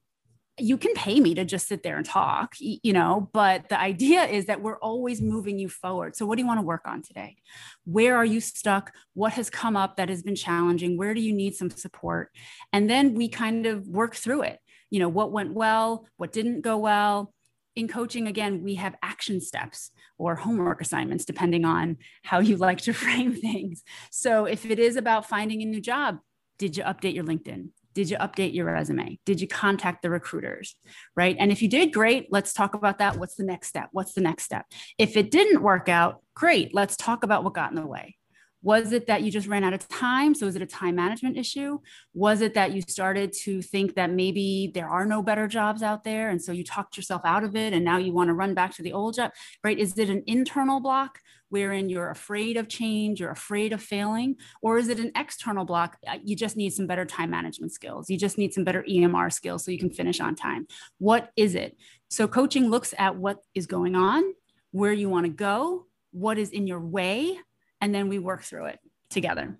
you 0.60 0.78
can 0.78 0.94
pay 0.94 1.20
me 1.20 1.34
to 1.34 1.46
just 1.46 1.68
sit 1.68 1.82
there 1.82 1.98
and 1.98 2.06
talk, 2.06 2.54
you 2.60 2.94
know, 2.94 3.30
but 3.34 3.70
the 3.70 3.80
idea 3.80 4.24
is 4.26 4.46
that 4.46 4.62
we're 4.62 4.78
always 4.78 5.20
moving 5.20 5.58
you 5.58 5.68
forward. 5.68 6.16
So, 6.16 6.28
what 6.28 6.36
do 6.36 6.44
you 6.44 6.48
want 6.48 6.60
to 6.60 6.66
work 6.66 6.84
on 6.86 7.02
today? 7.02 7.38
Where 7.86 8.16
are 8.16 8.26
you 8.26 8.40
stuck? 8.40 8.94
What 9.16 9.34
has 9.34 9.50
come 9.50 9.76
up 9.76 9.98
that 9.98 10.10
has 10.10 10.22
been 10.22 10.36
challenging? 10.36 10.96
Where 10.96 11.16
do 11.16 11.22
you 11.22 11.34
need 11.34 11.56
some 11.56 11.72
support? 11.72 12.30
And 12.72 12.88
then 12.88 13.16
we 13.16 13.30
kind 13.30 13.66
of 13.66 13.88
work 13.88 14.16
through 14.16 14.44
it. 14.44 14.60
You 14.92 15.00
know, 15.00 15.10
what 15.10 15.32
went 15.32 15.54
well, 15.54 16.06
what 16.18 16.32
didn't 16.32 16.62
go 16.62 16.78
well. 16.78 17.34
In 17.76 17.88
coaching, 17.88 18.28
again, 18.28 18.62
we 18.62 18.76
have 18.76 18.94
action 19.02 19.42
steps 19.42 19.90
or 20.20 20.36
homework 20.36 20.80
assignments, 20.80 21.26
depending 21.26 21.66
on 21.66 21.98
how 22.22 22.40
you 22.40 22.58
like 22.58 22.82
to 22.82 22.94
frame 22.94 23.34
things. 23.34 23.82
So, 24.12 24.46
if 24.46 24.68
it 24.68 24.78
is 24.78 24.98
about 24.98 25.28
finding 25.28 25.64
a 25.64 25.66
new 25.66 25.82
job, 25.82 26.20
did 26.60 26.78
you 26.78 26.84
update 26.84 27.16
your 27.16 27.24
LinkedIn? 27.24 27.70
Did 27.94 28.10
you 28.10 28.18
update 28.18 28.54
your 28.54 28.66
resume? 28.66 29.20
Did 29.26 29.42
you 29.42 29.48
contact 29.48 30.02
the 30.02 30.10
recruiters? 30.10 30.76
Right. 31.16 31.36
And 31.40 31.52
if 31.52 31.62
you 31.62 31.68
did, 31.68 31.94
great. 31.94 32.28
Let's 32.32 32.54
talk 32.54 32.74
about 32.74 33.00
that. 33.00 33.18
What's 33.18 33.36
the 33.36 33.44
next 33.44 33.68
step? 33.68 33.90
What's 33.92 34.14
the 34.14 34.22
next 34.22 34.44
step? 34.44 34.66
If 34.98 35.18
it 35.18 35.32
didn't 35.32 35.62
work 35.62 35.90
out, 35.90 36.22
great. 36.36 36.74
Let's 36.74 36.98
talk 36.98 37.24
about 37.24 37.44
what 37.44 37.54
got 37.54 37.70
in 37.70 37.76
the 37.76 37.86
way. 37.86 38.16
Was 38.64 38.94
it 38.94 39.08
that 39.08 39.24
you 39.24 39.32
just 39.32 39.48
ran 39.48 39.66
out 39.66 39.74
of 39.74 39.88
time? 39.90 40.34
So 40.34 40.48
is 40.48 40.56
it 40.56 40.62
a 40.62 40.66
time 40.66 40.96
management 40.96 41.38
issue? 41.38 41.80
Was 42.14 42.40
it 42.40 42.54
that 42.54 42.72
you 42.72 42.82
started 42.82 43.34
to 43.44 43.62
think 43.62 43.96
that 43.96 44.10
maybe 44.10 44.72
there 44.74 44.88
are 44.88 45.06
no 45.06 45.22
better 45.22 45.48
jobs 45.48 45.84
out 45.84 46.06
there? 46.06 46.30
And 46.30 46.42
so 46.42 46.54
you 46.54 46.64
talked 46.64 46.96
yourself 46.96 47.22
out 47.26 47.44
of 47.44 47.58
it 47.58 47.74
and 47.74 47.84
now 47.84 47.98
you 47.98 48.14
want 48.14 48.30
to 48.30 48.34
run 48.34 48.54
back 48.54 48.74
to 48.76 48.82
the 48.82 48.94
old 48.94 49.16
job, 49.16 49.32
right? 49.66 49.78
Is 49.78 49.98
it 49.98 50.10
an 50.10 50.24
internal 50.28 50.80
block 50.80 51.20
wherein 51.50 51.90
you're 51.90 52.10
afraid 52.10 52.56
of 52.56 52.70
change, 52.70 53.20
you're 53.20 53.32
afraid 53.32 53.74
of 53.74 53.84
failing? 53.84 54.38
Or 54.62 54.78
is 54.78 54.88
it 54.88 54.98
an 54.98 55.12
external 55.16 55.66
block? 55.66 55.98
Uh, 56.08 56.18
you 56.24 56.36
just 56.36 56.56
need 56.56 56.72
some 56.72 56.88
better 56.88 57.06
time 57.06 57.30
management 57.30 57.74
skills. 57.74 58.10
You 58.10 58.18
just 58.18 58.38
need 58.38 58.54
some 58.54 58.64
better 58.64 58.84
EMR 58.90 59.32
skills 59.32 59.66
so 59.66 59.72
you 59.72 59.78
can 59.78 59.92
finish 59.92 60.22
on 60.22 60.36
time. 60.36 60.68
What 61.00 61.32
is 61.36 61.54
it? 61.54 61.78
So 62.10 62.30
coaching 62.30 62.70
looks 62.70 62.94
at 62.98 63.18
what 63.18 63.40
is 63.54 63.68
going 63.68 63.96
on, 63.96 64.24
where 64.72 64.94
you 64.94 65.10
want 65.10 65.26
to 65.26 65.32
go, 65.32 65.88
what 66.12 66.38
is 66.38 66.50
in 66.50 66.66
your 66.66 66.80
way 66.80 67.38
and 67.84 67.94
then 67.94 68.08
we 68.08 68.18
work 68.18 68.44
through 68.44 68.68
it 68.68 68.80
together. 69.10 69.60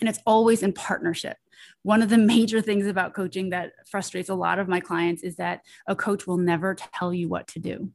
And 0.00 0.08
it's 0.08 0.20
always 0.24 0.62
in 0.62 0.72
partnership. 0.72 1.36
One 1.82 2.00
of 2.00 2.08
the 2.08 2.16
major 2.34 2.60
things 2.60 2.86
about 2.86 3.12
coaching 3.12 3.50
that 3.50 3.72
frustrates 3.90 4.28
a 4.28 4.36
lot 4.36 4.60
of 4.60 4.68
my 4.68 4.78
clients 4.78 5.24
is 5.24 5.34
that 5.36 5.62
a 5.88 5.96
coach 5.96 6.28
will 6.28 6.38
never 6.38 6.76
tell 6.76 7.12
you 7.12 7.28
what 7.28 7.48
to 7.48 7.58
do. 7.58 7.90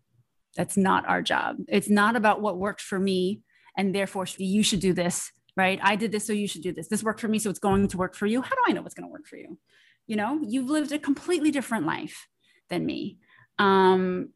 That's 0.57 0.75
not 0.75 1.07
our 1.07 1.21
job. 1.21 1.55
It's 1.69 1.89
not 1.89 2.17
about 2.17 2.41
what 2.41 2.57
worked 2.57 2.81
for 2.81 2.99
me 2.99 3.43
and 3.77 3.95
therefore 3.95 4.25
you 4.37 4.61
should 4.61 4.81
do 4.81 4.91
this, 4.91 5.31
right? 5.55 5.79
I 5.81 5.95
did 5.95 6.11
this, 6.11 6.27
so 6.27 6.33
you 6.33 6.49
should 6.49 6.61
do 6.61 6.73
this. 6.73 6.89
This 6.89 7.03
worked 7.03 7.21
for 7.21 7.29
me, 7.29 7.39
so 7.39 7.49
it's 7.49 7.59
going 7.59 7.87
to 7.87 7.97
work 7.97 8.13
for 8.13 8.25
you. 8.25 8.41
How 8.41 8.55
do 8.55 8.61
I 8.67 8.73
know 8.73 8.81
what's 8.81 8.93
going 8.93 9.07
to 9.07 9.11
work 9.11 9.25
for 9.25 9.37
you? 9.37 9.57
You 10.05 10.17
know, 10.17 10.41
you've 10.45 10.69
lived 10.69 10.91
a 10.91 10.99
completely 10.99 11.49
different 11.49 11.85
life 11.85 12.27
than 12.69 12.85
me. 12.85 13.19
Um, 13.57 14.31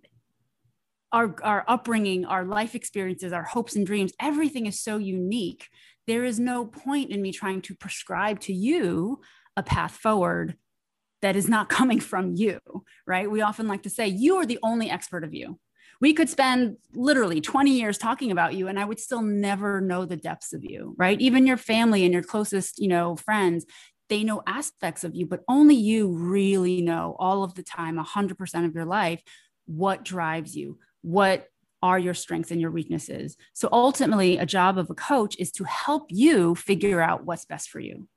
our, 1.12 1.36
our 1.44 1.66
upbringing, 1.68 2.25
our 2.25 2.46
life 2.46 2.75
experiences, 2.75 3.34
our 3.34 3.44
hopes 3.44 3.75
and 3.75 3.86
dreams, 3.86 4.13
everything 4.20 4.66
is 4.66 4.80
so 4.80 4.98
unique. 4.98 5.68
There 6.08 6.24
is 6.24 6.39
no 6.39 6.66
point 6.66 7.12
in 7.12 7.22
me 7.22 7.32
trying 7.32 7.62
to 7.63 7.75
prescribe 7.75 8.39
to 8.42 8.54
you 8.54 9.22
a 9.56 9.63
path 9.63 9.94
forward 9.94 10.56
that 11.22 11.36
is 11.36 11.48
not 11.48 11.70
coming 11.78 12.00
from 12.00 12.36
you, 12.36 12.60
right? 13.06 13.30
We 13.30 13.42
often 13.42 13.68
like 13.68 13.84
to 13.84 13.89
say, 13.89 14.08
you 14.08 14.38
are 14.38 14.46
the 14.46 14.60
only 14.63 14.89
expert 14.89 15.24
of 15.24 15.34
you. 15.34 15.60
We 16.01 16.13
could 16.13 16.30
spend 16.30 16.78
literally 16.94 17.42
20 17.42 17.72
years 17.72 17.98
talking 17.98 18.32
about 18.32 18.54
you, 18.54 18.70
and 18.70 18.80
I 18.80 18.86
would 18.86 19.01
still 19.01 19.22
never 19.22 19.82
know 19.82 20.06
the 20.06 20.16
depths 20.16 20.54
of 20.54 20.63
you, 20.63 20.96
right? 20.98 21.20
Even 21.20 21.46
your 21.46 21.58
family 21.58 22.06
and 22.06 22.13
your 22.13 22.24
closest, 22.24 22.80
you 22.80 22.88
know, 22.88 23.18
friends, 23.18 23.66
they 24.08 24.24
know 24.24 24.42
aspects 24.48 25.04
of 25.04 25.13
you, 25.13 25.25
but 25.25 25.42
only 25.50 25.75
you 25.75 26.08
really 26.08 26.82
know 26.82 27.16
all 27.20 27.44
of 27.44 27.54
the 27.56 27.63
time, 27.63 27.98
100% 27.98 28.66
of 28.66 28.74
your 28.74 28.86
life, 28.86 29.22
what 29.66 30.06
drives 30.06 30.56
you, 30.56 30.80
what 31.01 31.48
are 31.82 32.00
your 32.00 32.13
strengths 32.13 32.51
and 32.51 32.60
your 32.60 32.72
weaknesses. 32.72 33.38
So 33.53 33.70
ultimately, 33.72 34.38
a 34.38 34.46
job 34.46 34.77
of 34.77 34.89
a 34.89 34.96
coach 34.96 35.38
is 35.39 35.51
to 35.53 35.63
help 35.63 36.08
you 36.10 36.56
figure 36.56 37.01
out 37.01 37.25
what's 37.25 37.46
best 37.46 37.70
for 37.70 37.79
you. 37.79 38.08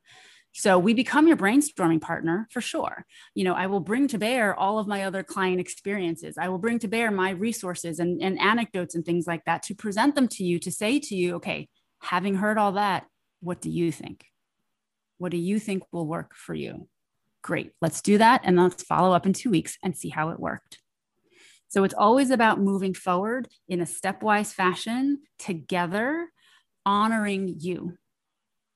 So 0.55 0.79
we 0.79 0.93
become 0.93 1.27
your 1.27 1.37
brainstorming 1.37 2.01
partner 2.01 2.47
for 2.51 2.61
sure. 2.61 3.07
You 3.35 3.45
know, 3.45 3.55
I 3.55 3.69
will 3.69 3.81
bring 3.81 4.07
to 4.09 4.19
bear 4.19 4.55
all 4.55 4.79
of 4.79 4.87
my 4.87 5.05
other 5.05 5.23
client 5.23 5.61
experiences. 5.61 6.37
I 6.37 6.51
will 6.51 6.59
bring 6.59 6.79
to 6.81 6.89
bear 6.89 7.11
my 7.11 7.31
resources 7.31 7.99
and, 7.99 8.21
and 8.23 8.39
anecdotes 8.39 8.95
and 8.95 9.05
things 9.05 9.27
like 9.27 9.45
that 9.47 9.63
to 9.65 9.75
present 9.75 10.15
them 10.15 10.29
to 10.29 10.45
you, 10.45 10.59
to 10.59 10.71
say 10.71 10.99
to 10.99 11.15
you, 11.15 11.37
okay, 11.37 11.69
having 12.03 12.35
heard 12.35 12.59
all 12.59 12.73
that, 12.73 13.07
what 13.41 13.63
do 13.63 13.71
you 13.71 13.91
think? 13.91 14.27
What 15.17 15.31
do 15.31 15.39
you 15.39 15.59
think 15.59 15.85
will 15.91 16.07
work 16.07 16.35
for 16.35 16.55
you? 16.55 16.89
Great, 17.43 17.73
let's 17.81 18.03
do 18.03 18.19
that. 18.19 18.43
And 18.45 18.57
let's 18.57 18.83
follow 18.83 19.15
up 19.15 19.25
in 19.25 19.33
two 19.33 19.51
weeks 19.51 19.79
and 19.83 19.97
see 19.97 20.11
how 20.11 20.31
it 20.31 20.41
worked. 20.41 20.82
So 21.73 21.85
it's 21.85 21.95
always 21.95 22.31
about 22.31 22.61
moving 22.61 22.93
forward 22.93 23.49
in 23.67 23.81
a 23.81 23.87
stepwise 23.87 24.53
fashion 24.53 25.23
together, 25.39 26.29
honoring 26.85 27.55
you, 27.61 27.97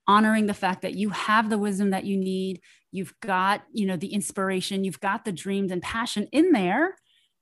honoring 0.09 0.47
the 0.47 0.55
fact 0.55 0.81
that 0.81 0.95
you 0.95 1.11
have 1.11 1.51
the 1.51 1.59
wisdom 1.59 1.91
that 1.91 2.07
you 2.07 2.17
need. 2.17 2.63
You've 2.93 3.13
got, 3.21 3.65
you 3.71 3.85
know, 3.85 3.99
the 3.99 4.15
inspiration, 4.15 4.83
you've 4.83 5.01
got 5.01 5.27
the 5.27 5.33
dreams 5.33 5.73
and 5.73 5.83
passion 5.83 6.27
in 6.33 6.53
there 6.53 6.95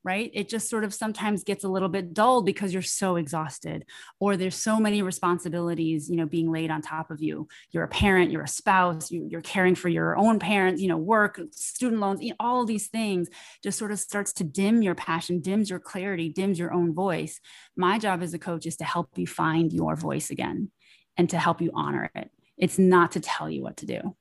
right? 0.04 0.30
It 0.34 0.50
just 0.50 0.68
sort 0.68 0.84
of 0.84 0.92
sometimes 0.92 1.44
gets 1.44 1.64
a 1.64 1.68
little 1.68 1.88
bit 1.88 2.12
dull 2.12 2.42
because 2.42 2.74
you're 2.74 2.82
so 2.82 3.16
exhausted 3.16 3.86
or 4.20 4.36
there's 4.36 4.54
so 4.54 4.78
many 4.78 5.00
responsibilities, 5.00 6.10
you 6.10 6.16
know, 6.16 6.26
being 6.26 6.52
laid 6.52 6.70
on 6.70 6.82
top 6.82 7.10
of 7.10 7.22
you. 7.22 7.48
You're 7.70 7.84
a 7.84 7.88
parent, 7.88 8.30
you're 8.30 8.42
a 8.42 8.48
spouse, 8.48 9.10
you, 9.10 9.30
are 9.34 9.40
caring 9.40 9.74
for 9.74 9.88
your 9.88 10.16
own 10.18 10.38
parents, 10.38 10.82
you 10.82 10.88
know, 10.88 10.98
work, 10.98 11.40
student 11.52 12.00
loans, 12.00 12.22
you 12.22 12.30
know, 12.30 12.36
all 12.38 12.66
these 12.66 12.88
things 12.88 13.30
just 13.62 13.78
sort 13.78 13.92
of 13.92 13.98
starts 13.98 14.34
to 14.34 14.44
dim 14.44 14.82
your 14.82 14.94
passion, 14.94 15.40
dims 15.40 15.70
your 15.70 15.80
clarity, 15.80 16.28
dims 16.28 16.58
your 16.58 16.72
own 16.72 16.92
voice. 16.92 17.40
My 17.74 17.98
job 17.98 18.22
as 18.22 18.34
a 18.34 18.38
coach 18.38 18.66
is 18.66 18.76
to 18.76 18.84
help 18.84 19.16
you 19.16 19.26
find 19.26 19.72
your 19.72 19.96
voice 19.96 20.28
again 20.30 20.70
and 21.16 21.30
to 21.30 21.38
help 21.38 21.62
you 21.62 21.70
honor 21.74 22.10
it. 22.14 22.30
It's 22.58 22.78
not 22.78 23.12
to 23.12 23.20
tell 23.20 23.48
you 23.48 23.62
what 23.62 23.78
to 23.78 23.86
do. 23.86 24.14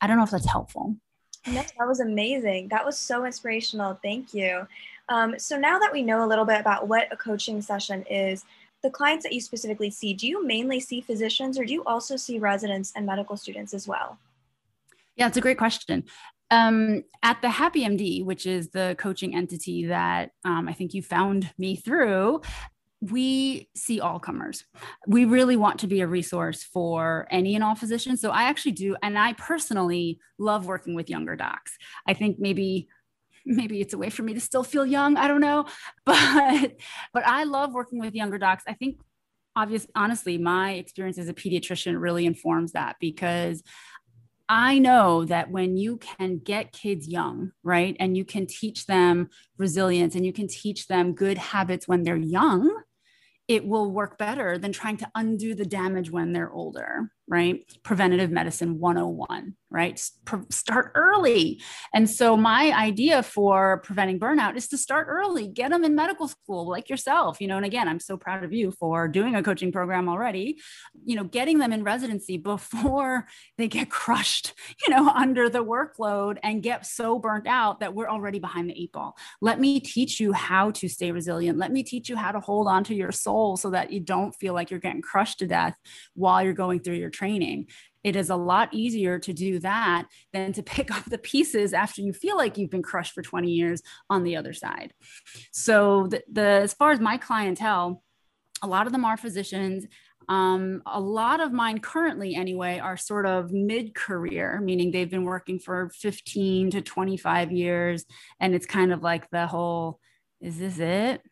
I 0.00 0.06
don't 0.06 0.16
know 0.16 0.24
if 0.24 0.30
that's 0.30 0.50
helpful. 0.50 0.96
No, 1.46 1.54
that 1.54 1.86
was 1.86 2.00
amazing. 2.00 2.68
That 2.68 2.84
was 2.84 2.98
so 2.98 3.24
inspirational. 3.24 3.98
Thank 4.02 4.34
you. 4.34 4.66
Um, 5.08 5.38
so 5.38 5.58
now 5.58 5.78
that 5.78 5.92
we 5.92 6.02
know 6.02 6.24
a 6.24 6.28
little 6.28 6.44
bit 6.44 6.60
about 6.60 6.86
what 6.86 7.12
a 7.12 7.16
coaching 7.16 7.62
session 7.62 8.04
is, 8.10 8.44
the 8.82 8.90
clients 8.90 9.24
that 9.24 9.32
you 9.32 9.40
specifically 9.40 9.90
see, 9.90 10.14
do 10.14 10.26
you 10.26 10.46
mainly 10.46 10.80
see 10.80 11.00
physicians 11.00 11.58
or 11.58 11.64
do 11.64 11.72
you 11.72 11.84
also 11.84 12.16
see 12.16 12.38
residents 12.38 12.92
and 12.94 13.04
medical 13.04 13.36
students 13.36 13.74
as 13.74 13.88
well? 13.88 14.18
Yeah, 15.16 15.26
it's 15.26 15.36
a 15.36 15.42
great 15.42 15.58
question. 15.58 16.04
Um, 16.50 17.04
at 17.22 17.40
the 17.42 17.50
Happy 17.50 17.84
MD, 17.84 18.24
which 18.24 18.46
is 18.46 18.70
the 18.70 18.96
coaching 18.98 19.34
entity 19.36 19.86
that 19.86 20.32
um, 20.44 20.68
I 20.68 20.72
think 20.72 20.94
you 20.94 21.02
found 21.02 21.52
me 21.58 21.76
through, 21.76 22.42
we 23.00 23.68
see 23.74 24.00
all 24.00 24.18
comers. 24.18 24.64
We 25.06 25.24
really 25.24 25.56
want 25.56 25.80
to 25.80 25.86
be 25.86 26.00
a 26.00 26.06
resource 26.06 26.62
for 26.62 27.26
any 27.30 27.54
and 27.54 27.64
all 27.64 27.74
physicians. 27.74 28.20
So 28.20 28.30
I 28.30 28.44
actually 28.44 28.72
do, 28.72 28.96
and 29.02 29.18
I 29.18 29.32
personally 29.34 30.18
love 30.38 30.66
working 30.66 30.94
with 30.94 31.08
younger 31.08 31.36
docs. 31.36 31.76
I 32.06 32.14
think 32.14 32.38
maybe 32.38 32.88
maybe 33.46 33.80
it's 33.80 33.94
a 33.94 33.98
way 33.98 34.10
for 34.10 34.22
me 34.22 34.34
to 34.34 34.40
still 34.40 34.62
feel 34.62 34.84
young 34.84 35.16
i 35.16 35.26
don't 35.26 35.40
know 35.40 35.64
but 36.04 36.72
but 37.14 37.26
i 37.26 37.44
love 37.44 37.72
working 37.72 37.98
with 37.98 38.14
younger 38.14 38.36
docs 38.36 38.62
i 38.68 38.74
think 38.74 39.00
obvious 39.56 39.86
honestly 39.96 40.36
my 40.36 40.72
experience 40.72 41.16
as 41.16 41.26
a 41.26 41.32
pediatrician 41.32 41.98
really 41.98 42.26
informs 42.26 42.72
that 42.72 42.96
because 43.00 43.62
I 44.52 44.80
know 44.80 45.24
that 45.26 45.48
when 45.52 45.76
you 45.76 45.98
can 45.98 46.38
get 46.38 46.72
kids 46.72 47.06
young, 47.06 47.52
right, 47.62 47.96
and 48.00 48.16
you 48.16 48.24
can 48.24 48.46
teach 48.48 48.86
them 48.86 49.30
resilience 49.58 50.16
and 50.16 50.26
you 50.26 50.32
can 50.32 50.48
teach 50.48 50.88
them 50.88 51.14
good 51.14 51.38
habits 51.38 51.86
when 51.86 52.02
they're 52.02 52.16
young, 52.16 52.82
it 53.50 53.66
will 53.66 53.90
work 53.90 54.16
better 54.16 54.58
than 54.58 54.70
trying 54.70 54.96
to 54.96 55.10
undo 55.16 55.56
the 55.56 55.66
damage 55.66 56.08
when 56.08 56.32
they're 56.32 56.52
older 56.52 57.10
right? 57.30 57.64
Preventative 57.84 58.32
medicine 58.32 58.80
101, 58.80 59.54
right? 59.70 60.02
Start 60.50 60.90
early. 60.96 61.62
And 61.94 62.10
so, 62.10 62.36
my 62.36 62.72
idea 62.72 63.22
for 63.22 63.80
preventing 63.84 64.18
burnout 64.18 64.56
is 64.56 64.66
to 64.68 64.76
start 64.76 65.06
early, 65.08 65.46
get 65.46 65.70
them 65.70 65.84
in 65.84 65.94
medical 65.94 66.26
school 66.26 66.68
like 66.68 66.90
yourself, 66.90 67.40
you 67.40 67.46
know. 67.46 67.56
And 67.56 67.64
again, 67.64 67.86
I'm 67.86 68.00
so 68.00 68.16
proud 68.16 68.42
of 68.42 68.52
you 68.52 68.72
for 68.72 69.06
doing 69.06 69.36
a 69.36 69.44
coaching 69.44 69.70
program 69.70 70.08
already, 70.08 70.58
you 71.04 71.14
know, 71.14 71.22
getting 71.22 71.58
them 71.58 71.72
in 71.72 71.84
residency 71.84 72.36
before 72.36 73.28
they 73.58 73.68
get 73.68 73.90
crushed, 73.90 74.52
you 74.84 74.92
know, 74.92 75.08
under 75.08 75.48
the 75.48 75.64
workload 75.64 76.38
and 76.42 76.64
get 76.64 76.84
so 76.84 77.20
burnt 77.20 77.46
out 77.46 77.78
that 77.78 77.94
we're 77.94 78.10
already 78.10 78.40
behind 78.40 78.68
the 78.68 78.82
eight 78.82 78.90
ball. 78.90 79.16
Let 79.40 79.60
me 79.60 79.78
teach 79.78 80.18
you 80.18 80.32
how 80.32 80.72
to 80.72 80.88
stay 80.88 81.12
resilient. 81.12 81.58
Let 81.58 81.70
me 81.70 81.84
teach 81.84 82.08
you 82.08 82.16
how 82.16 82.32
to 82.32 82.40
hold 82.40 82.66
on 82.66 82.82
to 82.84 82.94
your 82.94 83.12
soul 83.12 83.56
so 83.56 83.70
that 83.70 83.92
you 83.92 84.00
don't 84.00 84.32
feel 84.32 84.52
like 84.52 84.72
you're 84.72 84.80
getting 84.80 85.00
crushed 85.00 85.38
to 85.38 85.46
death 85.46 85.76
while 86.14 86.42
you're 86.42 86.54
going 86.54 86.80
through 86.80 86.96
your 86.96 87.10
training. 87.20 87.66
It 88.02 88.16
is 88.16 88.30
a 88.30 88.36
lot 88.36 88.72
easier 88.72 89.18
to 89.18 89.32
do 89.32 89.58
that 89.60 90.06
than 90.32 90.52
to 90.54 90.62
pick 90.74 90.90
up 90.90 91.04
the 91.04 91.18
pieces 91.18 91.74
after 91.74 92.00
you 92.00 92.12
feel 92.12 92.36
like 92.36 92.56
you've 92.56 92.70
been 92.70 92.82
crushed 92.82 93.12
for 93.12 93.22
20 93.22 93.50
years 93.50 93.82
on 94.08 94.24
the 94.24 94.36
other 94.36 94.54
side. 94.54 94.94
So 95.52 96.06
the, 96.08 96.22
the 96.32 96.48
as 96.66 96.74
far 96.74 96.92
as 96.92 97.00
my 97.00 97.16
clientele 97.18 98.02
a 98.62 98.66
lot 98.66 98.86
of 98.86 98.92
them 98.92 99.06
are 99.06 99.16
physicians. 99.16 99.86
Um, 100.28 100.82
a 100.84 101.00
lot 101.00 101.40
of 101.40 101.50
mine 101.50 101.78
currently 101.80 102.34
anyway 102.34 102.78
are 102.78 102.96
sort 102.96 103.24
of 103.26 103.52
mid-career 103.52 104.60
meaning 104.60 104.90
they've 104.90 105.10
been 105.10 105.24
working 105.24 105.58
for 105.58 105.90
15 105.94 106.70
to 106.72 106.82
25 106.82 107.52
years. 107.52 108.04
And 108.38 108.54
it's 108.54 108.66
kind 108.66 108.92
of 108.92 109.02
like 109.02 109.30
the 109.30 109.46
whole 109.46 109.98
is 110.40 110.58
this 110.58 110.78
it 110.78 111.22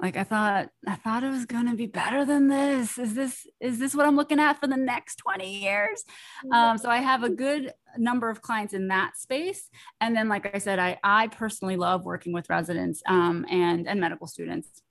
like 0.00 0.16
i 0.16 0.24
thought 0.24 0.68
i 0.86 0.94
thought 0.94 1.22
it 1.22 1.30
was 1.30 1.46
going 1.46 1.68
to 1.68 1.76
be 1.76 1.86
better 1.86 2.24
than 2.24 2.48
this. 2.48 2.98
Is 2.98 3.14
this 3.14 3.46
is 3.60 3.78
this 3.78 3.94
what 3.94 4.06
i'm 4.06 4.16
looking 4.16 4.40
at 4.40 4.60
for 4.60 4.66
the 4.66 4.76
next 4.76 5.16
20 5.16 5.62
years? 5.62 6.04
Um, 6.52 6.78
so 6.78 6.88
i 6.88 6.98
have 6.98 7.22
a 7.22 7.30
good 7.30 7.72
number 7.96 8.28
of 8.28 8.42
clients 8.42 8.74
in 8.74 8.88
that 8.88 9.16
space. 9.16 9.70
And 10.00 10.16
then 10.16 10.28
like 10.28 10.54
i 10.54 10.58
said 10.58 10.78
i 10.78 10.98
i 11.04 11.28
personally 11.28 11.76
love 11.76 12.04
working 12.04 12.32
with 12.32 12.50
residents 12.50 13.02
um, 13.06 13.46
and 13.50 13.86
and 13.88 14.00
medical 14.00 14.26
students. 14.26 14.82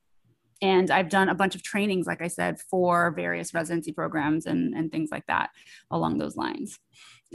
And 0.61 0.89
i've 0.89 1.09
done 1.09 1.29
a 1.29 1.35
bunch 1.35 1.55
of 1.55 1.63
trainings 1.63 2.07
like 2.07 2.21
i 2.21 2.27
said 2.27 2.59
for 2.59 3.11
various 3.11 3.53
residency 3.53 3.91
programs 3.91 4.45
and 4.45 4.73
and 4.73 4.91
things 4.91 5.09
like 5.11 5.25
that 5.27 5.49
along 5.91 6.17
those 6.17 6.37
lines. 6.37 6.79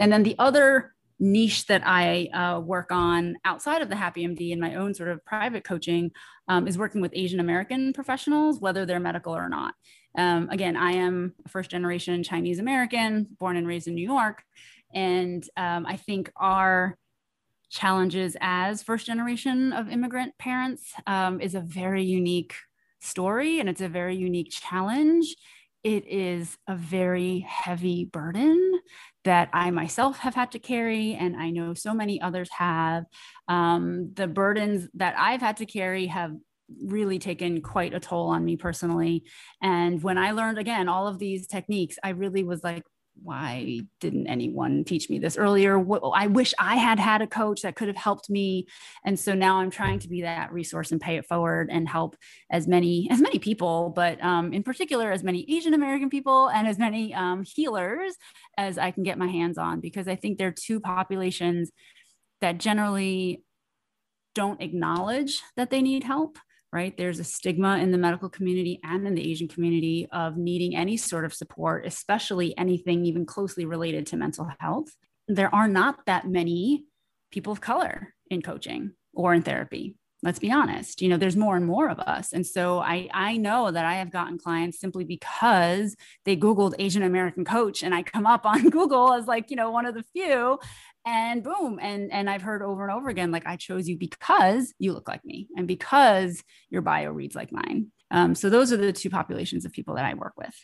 And 0.01 0.13
then 0.13 0.23
the 0.23 0.37
other 0.39 0.95
niche 1.19 1.67
that 1.67 1.83
I 1.85 2.27
uh, 2.27 2.61
work 2.61 2.91
on 2.91 3.37
outside 3.45 3.83
of 3.83 3.89
the 3.89 3.97
Happy 3.97 4.27
MD 4.27 4.51
in 4.51 4.61
my 4.61 4.77
own 4.77 4.95
sort 4.95 5.09
of 5.09 5.25
private 5.25 5.65
coaching 5.65 6.11
um, 6.49 6.67
is 6.67 6.79
working 6.79 7.01
with 7.01 7.13
Asian 7.15 7.41
American 7.41 7.93
professionals, 7.93 8.61
whether 8.61 8.87
they're 8.87 9.01
medical 9.01 9.37
or 9.37 9.49
not. 9.49 9.75
Um, 10.17 10.49
again, 10.51 10.77
I 10.77 10.93
am 10.93 11.35
a 11.45 11.49
first 11.49 11.71
generation 11.71 12.23
Chinese 12.23 12.59
American, 12.59 13.27
born 13.39 13.57
and 13.57 13.67
raised 13.67 13.89
in 13.89 13.95
New 13.95 14.07
York. 14.07 14.43
And 14.95 15.47
um, 15.57 15.87
I 15.87 15.97
think 15.97 16.33
our 16.37 16.97
challenges 17.71 18.37
as 18.41 18.83
first 18.83 19.07
generation 19.07 19.73
of 19.73 19.91
immigrant 19.91 20.37
parents 20.39 20.93
um, 21.07 21.41
is 21.41 21.55
a 21.55 21.61
very 21.61 22.03
unique 22.03 22.55
story 23.01 23.61
and 23.61 23.69
it's 23.69 23.81
a 23.81 23.89
very 23.89 24.17
unique 24.17 24.51
challenge 24.51 25.37
it 25.85 26.07
is 26.09 26.59
a 26.67 26.75
very 26.75 27.41
heavy 27.41 28.05
burden 28.05 28.78
that 29.25 29.49
I 29.53 29.71
myself 29.71 30.19
have 30.19 30.35
had 30.35 30.53
to 30.53 30.59
carry, 30.59 31.15
and 31.15 31.37
I 31.37 31.51
know 31.51 31.75
so 31.75 31.95
many 31.95 32.21
others 32.21 32.49
have. 32.57 33.05
Um, 33.49 34.13
the 34.15 34.27
burdens 34.27 34.89
that 34.95 35.15
I've 35.19 35.41
had 35.41 35.57
to 35.59 35.67
carry 35.67 36.07
have 36.07 36.33
really 36.83 37.19
taken 37.19 37.63
quite 37.63 37.95
a 37.95 38.01
toll 38.01 38.29
on 38.29 38.45
me 38.45 38.57
personally. 38.57 39.25
And 39.63 40.03
when 40.03 40.19
I 40.19 40.33
learned 40.33 40.59
again 40.59 40.89
all 40.89 41.09
of 41.09 41.19
these 41.19 41.47
techniques, 41.47 41.99
I 42.03 42.11
really 42.11 42.45
was 42.45 42.63
like, 42.63 42.85
why 43.23 43.81
didn't 44.01 44.27
anyone 44.27 44.85
teach 44.85 45.11
me 45.11 45.19
this 45.19 45.37
earlier? 45.37 45.79
I 46.15 46.27
wish 46.27 46.55
I 46.59 46.77
had 46.77 46.99
had 46.99 47.23
a 47.23 47.27
coach 47.27 47.63
that 47.63 47.77
could 47.77 47.89
have 47.89 47.97
helped 47.97 48.31
me. 48.31 48.67
And 49.05 49.19
so 49.19 49.35
now 49.35 49.59
I'm 49.59 49.71
trying 49.71 49.99
to 50.01 50.09
be 50.09 50.23
that 50.23 50.53
resource 50.53 50.93
and 50.93 51.01
pay 51.01 51.17
it 51.17 51.27
forward 51.27 51.69
and 51.71 51.89
help 51.89 52.17
as 52.51 52.67
many 52.67 53.09
as 53.11 53.21
many 53.21 53.39
people, 53.39 53.91
but 53.95 54.23
um, 54.23 54.53
in 54.53 54.63
particular 54.63 55.11
as 55.11 55.23
many 55.23 55.45
Asian 55.49 55.75
American 55.75 56.11
people 56.11 56.49
and 56.49 56.67
as 56.67 56.79
many 56.79 57.15
um, 57.15 57.45
healers 57.45 58.15
as 58.57 58.79
I 58.79 58.91
can 58.91 59.03
get 59.03 59.19
my 59.19 59.29
hands 59.29 59.59
on, 59.59 59.81
because 59.81 60.09
I 60.09 60.17
think 60.17 60.39
there 60.39 60.49
are 60.49 60.53
two 60.53 60.81
populations 60.81 61.71
that 62.41 62.59
generally 62.59 63.43
don't 64.35 64.63
acknowledge 64.63 65.43
that 65.57 65.71
they 65.71 65.83
need 65.83 66.05
help 66.05 66.39
right? 66.73 66.97
There's 66.97 67.19
a 67.19 67.25
stigma 67.25 67.79
in 67.79 67.91
the 67.91 67.99
medical 67.99 68.29
community 68.29 68.81
and 68.85 69.07
in 69.07 69.15
the 69.15 69.31
Asian 69.31 69.49
community 69.49 70.07
of 70.13 70.37
needing 70.37 70.77
any 70.77 70.97
sort 70.97 71.25
of 71.25 71.33
support, 71.33 71.87
especially 71.87 72.57
anything 72.59 73.07
even 73.07 73.25
closely 73.25 73.65
related 73.65 74.07
to 74.09 74.17
mental 74.17 74.49
health. 74.61 74.89
There 75.29 75.55
are 75.55 75.69
not 75.69 76.05
that 76.07 76.27
many 76.27 76.85
people 77.31 77.53
of 77.53 77.61
color 77.61 78.15
in 78.31 78.43
coaching 78.43 78.93
or 79.15 79.35
in 79.35 79.43
therapy. 79.43 79.97
Let's 80.23 80.41
be 80.41 80.51
honest, 80.51 81.01
you 81.01 81.09
know, 81.09 81.17
there's 81.17 81.37
more 81.37 81.57
and 81.57 81.65
more 81.65 81.89
of 81.89 82.01
us. 82.01 82.33
And 82.33 82.45
so 82.45 82.81
I, 82.81 83.09
I 83.15 83.37
know 83.37 83.71
that 83.71 83.85
I 83.85 83.95
have 83.95 84.11
gotten 84.11 84.37
clients 84.37 84.81
simply 84.81 85.05
because 85.05 85.95
they 86.25 86.37
Googled 86.37 86.75
Asian 86.81 87.05
American 87.05 87.45
coach 87.45 87.85
and 87.85 87.95
I 87.95 88.03
come 88.03 88.27
up 88.27 88.45
on 88.45 88.69
Google 88.71 89.13
as 89.13 89.27
like, 89.27 89.51
you 89.51 89.57
know, 89.57 89.71
one 89.71 89.87
of 89.87 89.95
the 89.95 90.03
few 90.03 90.59
and 91.09 91.43
boom 91.43 91.79
and 91.81 92.13
and 92.13 92.29
i've 92.29 92.43
heard 92.43 92.61
over 92.61 92.83
and 92.83 92.93
over 92.93 93.09
again 93.09 93.31
like 93.31 93.47
i 93.47 93.57
chose 93.57 93.89
you 93.89 93.97
because 93.97 94.75
you 94.79 94.93
look 94.93 95.09
like 95.09 95.25
me 95.25 95.49
and 95.57 95.67
because 95.67 96.43
your 96.71 96.83
bio 96.83 97.11
reads 97.11 97.35
like 97.35 97.53
mine. 97.53 97.91
Um, 98.11 98.35
so 98.35 98.49
those 98.49 98.73
are 98.73 98.77
the 98.79 98.93
two 98.93 99.11
populations 99.11 99.65
of 99.65 99.73
people 99.73 99.95
that 99.95 100.05
i 100.05 100.15
work 100.15 100.35
with. 100.37 100.55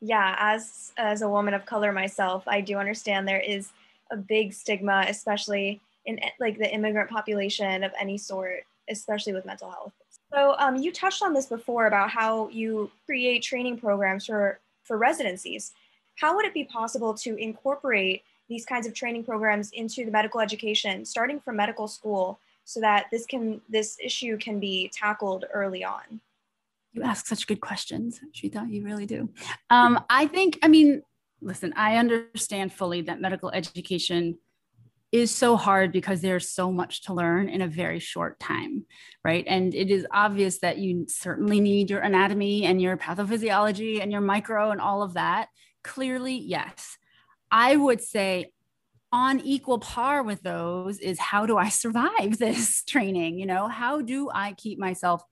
Yeah 0.00 0.34
as 0.38 0.92
as 0.96 1.22
a 1.22 1.28
woman 1.28 1.54
of 1.54 1.64
color 1.64 1.92
myself 1.92 2.44
i 2.46 2.60
do 2.60 2.76
understand 2.76 3.26
there 3.26 3.40
is 3.40 3.70
a 4.10 4.16
big 4.16 4.52
stigma 4.52 5.06
especially 5.08 5.80
in 6.04 6.18
like 6.40 6.58
the 6.58 6.72
immigrant 6.72 7.08
population 7.08 7.84
of 7.84 7.92
any 7.98 8.18
sort 8.18 8.64
especially 8.88 9.32
with 9.32 9.44
mental 9.44 9.70
health 9.70 9.92
so 10.32 10.54
um, 10.58 10.76
you 10.76 10.92
touched 10.92 11.22
on 11.22 11.32
this 11.32 11.46
before 11.46 11.86
about 11.86 12.10
how 12.10 12.48
you 12.48 12.90
create 13.06 13.42
training 13.42 13.78
programs 13.78 14.26
for 14.26 14.60
for 14.84 14.96
residencies 14.98 15.72
how 16.16 16.36
would 16.36 16.44
it 16.44 16.54
be 16.54 16.64
possible 16.64 17.14
to 17.14 17.36
incorporate 17.36 18.22
these 18.48 18.64
kinds 18.66 18.86
of 18.86 18.94
training 18.94 19.24
programs 19.24 19.70
into 19.72 20.04
the 20.04 20.10
medical 20.10 20.40
education, 20.40 21.04
starting 21.04 21.40
from 21.40 21.56
medical 21.56 21.88
school, 21.88 22.38
so 22.64 22.80
that 22.80 23.06
this 23.10 23.26
can 23.26 23.60
this 23.68 23.96
issue 24.00 24.36
can 24.38 24.60
be 24.60 24.90
tackled 24.92 25.46
early 25.52 25.84
on? 25.84 26.20
You 26.92 27.02
ask 27.02 27.26
such 27.26 27.46
good 27.46 27.60
questions, 27.60 28.20
Shita. 28.34 28.70
You 28.70 28.84
really 28.84 29.06
do. 29.06 29.30
Um, 29.70 30.04
I 30.10 30.26
think. 30.26 30.58
I 30.62 30.68
mean, 30.68 31.02
listen. 31.40 31.72
I 31.76 31.96
understand 31.96 32.72
fully 32.72 33.00
that 33.02 33.20
medical 33.20 33.50
education 33.50 34.38
is 35.12 35.30
so 35.30 35.56
hard 35.56 35.92
because 35.92 36.22
there's 36.22 36.48
so 36.48 36.72
much 36.72 37.02
to 37.02 37.12
learn 37.12 37.50
in 37.50 37.60
a 37.60 37.68
very 37.68 37.98
short 37.98 38.40
time, 38.40 38.86
right? 39.22 39.44
And 39.46 39.74
it 39.74 39.90
is 39.90 40.06
obvious 40.10 40.58
that 40.60 40.78
you 40.78 41.04
certainly 41.08 41.60
need 41.60 41.90
your 41.90 42.00
anatomy 42.00 42.64
and 42.64 42.80
your 42.80 42.96
pathophysiology 42.96 44.02
and 44.02 44.10
your 44.10 44.22
micro 44.22 44.70
and 44.70 44.80
all 44.80 45.02
of 45.02 45.14
that. 45.14 45.48
Clearly, 45.84 46.34
yes. 46.34 46.96
I 47.50 47.76
would 47.76 48.00
say 48.00 48.52
on 49.12 49.40
equal 49.40 49.78
par 49.78 50.22
with 50.22 50.42
those 50.42 50.98
is 50.98 51.18
how 51.18 51.44
do 51.44 51.58
I 51.58 51.68
survive 51.68 52.38
this 52.38 52.82
training? 52.82 53.38
You 53.38 53.46
know, 53.46 53.68
how 53.68 54.00
do 54.00 54.30
I 54.32 54.54
keep 54.54 54.78
myself 54.78 55.22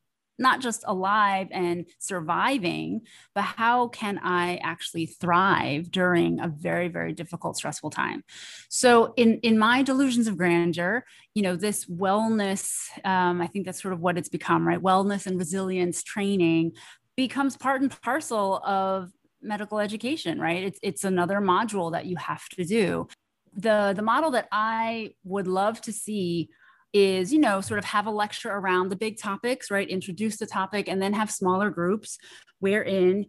not 0.41 0.61
just 0.61 0.83
alive 0.87 1.49
and 1.53 1.87
surviving, 1.99 3.03
but 3.35 3.43
how 3.43 3.89
can 3.89 4.19
I 4.19 4.57
actually 4.57 5.07
thrive 5.07 5.91
during 5.91 6.41
a 6.41 6.49
very, 6.49 6.89
very 6.89 7.13
difficult, 7.13 7.57
stressful 7.57 7.91
time? 7.91 8.25
So, 8.69 9.13
in 9.17 9.39
in 9.41 9.59
my 9.59 9.83
delusions 9.83 10.27
of 10.27 10.37
grandeur, 10.37 11.05
you 11.35 11.43
know, 11.43 11.55
this 11.55 11.85
wellness, 11.85 12.89
um, 13.05 13.41
I 13.41 13.47
think 13.47 13.67
that's 13.67 13.83
sort 13.83 13.95
of 13.95 14.01
what 14.01 14.19
it's 14.19 14.29
become, 14.29 14.67
right? 14.67 14.81
Wellness 14.81 15.27
and 15.27 15.39
resilience 15.39 16.03
training 16.03 16.73
becomes 17.17 17.57
part 17.57 17.83
and 17.83 18.01
parcel 18.03 18.63
of 18.65 19.11
medical 19.43 19.79
education, 19.79 20.41
right? 20.41 20.65
It's 20.65 20.81
it's 20.83 21.05
another 21.05 21.41
module 21.41 21.93
that 21.93 22.07
you 22.07 22.17
have 22.17 22.49
to 22.51 22.65
do. 22.65 23.09
The 23.55 23.93
the 23.95 24.03
model 24.03 24.31
that 24.33 24.49
I 24.53 25.15
would 25.25 25.47
love 25.47 25.81
to 25.83 25.93
see 25.93 26.51
is 26.93 27.33
you 27.33 27.39
know 27.39 27.61
sort 27.61 27.79
of 27.79 27.85
have 27.85 28.07
a 28.07 28.11
lecture 28.11 28.51
around 28.51 28.89
the 28.89 28.97
big 28.97 29.19
topics 29.19 29.71
right? 29.71 29.89
Introduce 29.89 30.39
the 30.39 30.47
topic 30.47 30.89
and 30.89 31.01
then 31.01 31.13
have 31.13 31.31
smaller 31.31 31.71
groups 31.71 32.19
wherein 32.59 33.27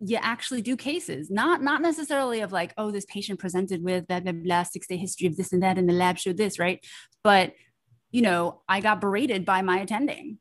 you 0.00 0.18
actually 0.20 0.62
do 0.62 0.76
cases. 0.76 1.30
Not 1.30 1.62
not 1.62 1.82
necessarily 1.82 2.40
of 2.40 2.52
like 2.52 2.74
oh 2.76 2.90
this 2.90 3.06
patient 3.06 3.40
presented 3.40 3.82
with 3.82 4.06
blah 4.06 4.20
blah 4.20 4.32
blah 4.32 4.62
six 4.64 4.86
day 4.86 4.96
history 4.96 5.26
of 5.26 5.36
this 5.36 5.52
and 5.52 5.62
that 5.62 5.78
and 5.78 5.88
the 5.88 5.92
lab 5.92 6.18
showed 6.18 6.36
this 6.36 6.58
right? 6.58 6.84
But 7.24 7.54
you 8.10 8.22
know 8.22 8.60
i 8.68 8.80
got 8.80 9.00
berated 9.00 9.44
by 9.44 9.62
my 9.62 9.78
attending. 9.78 10.38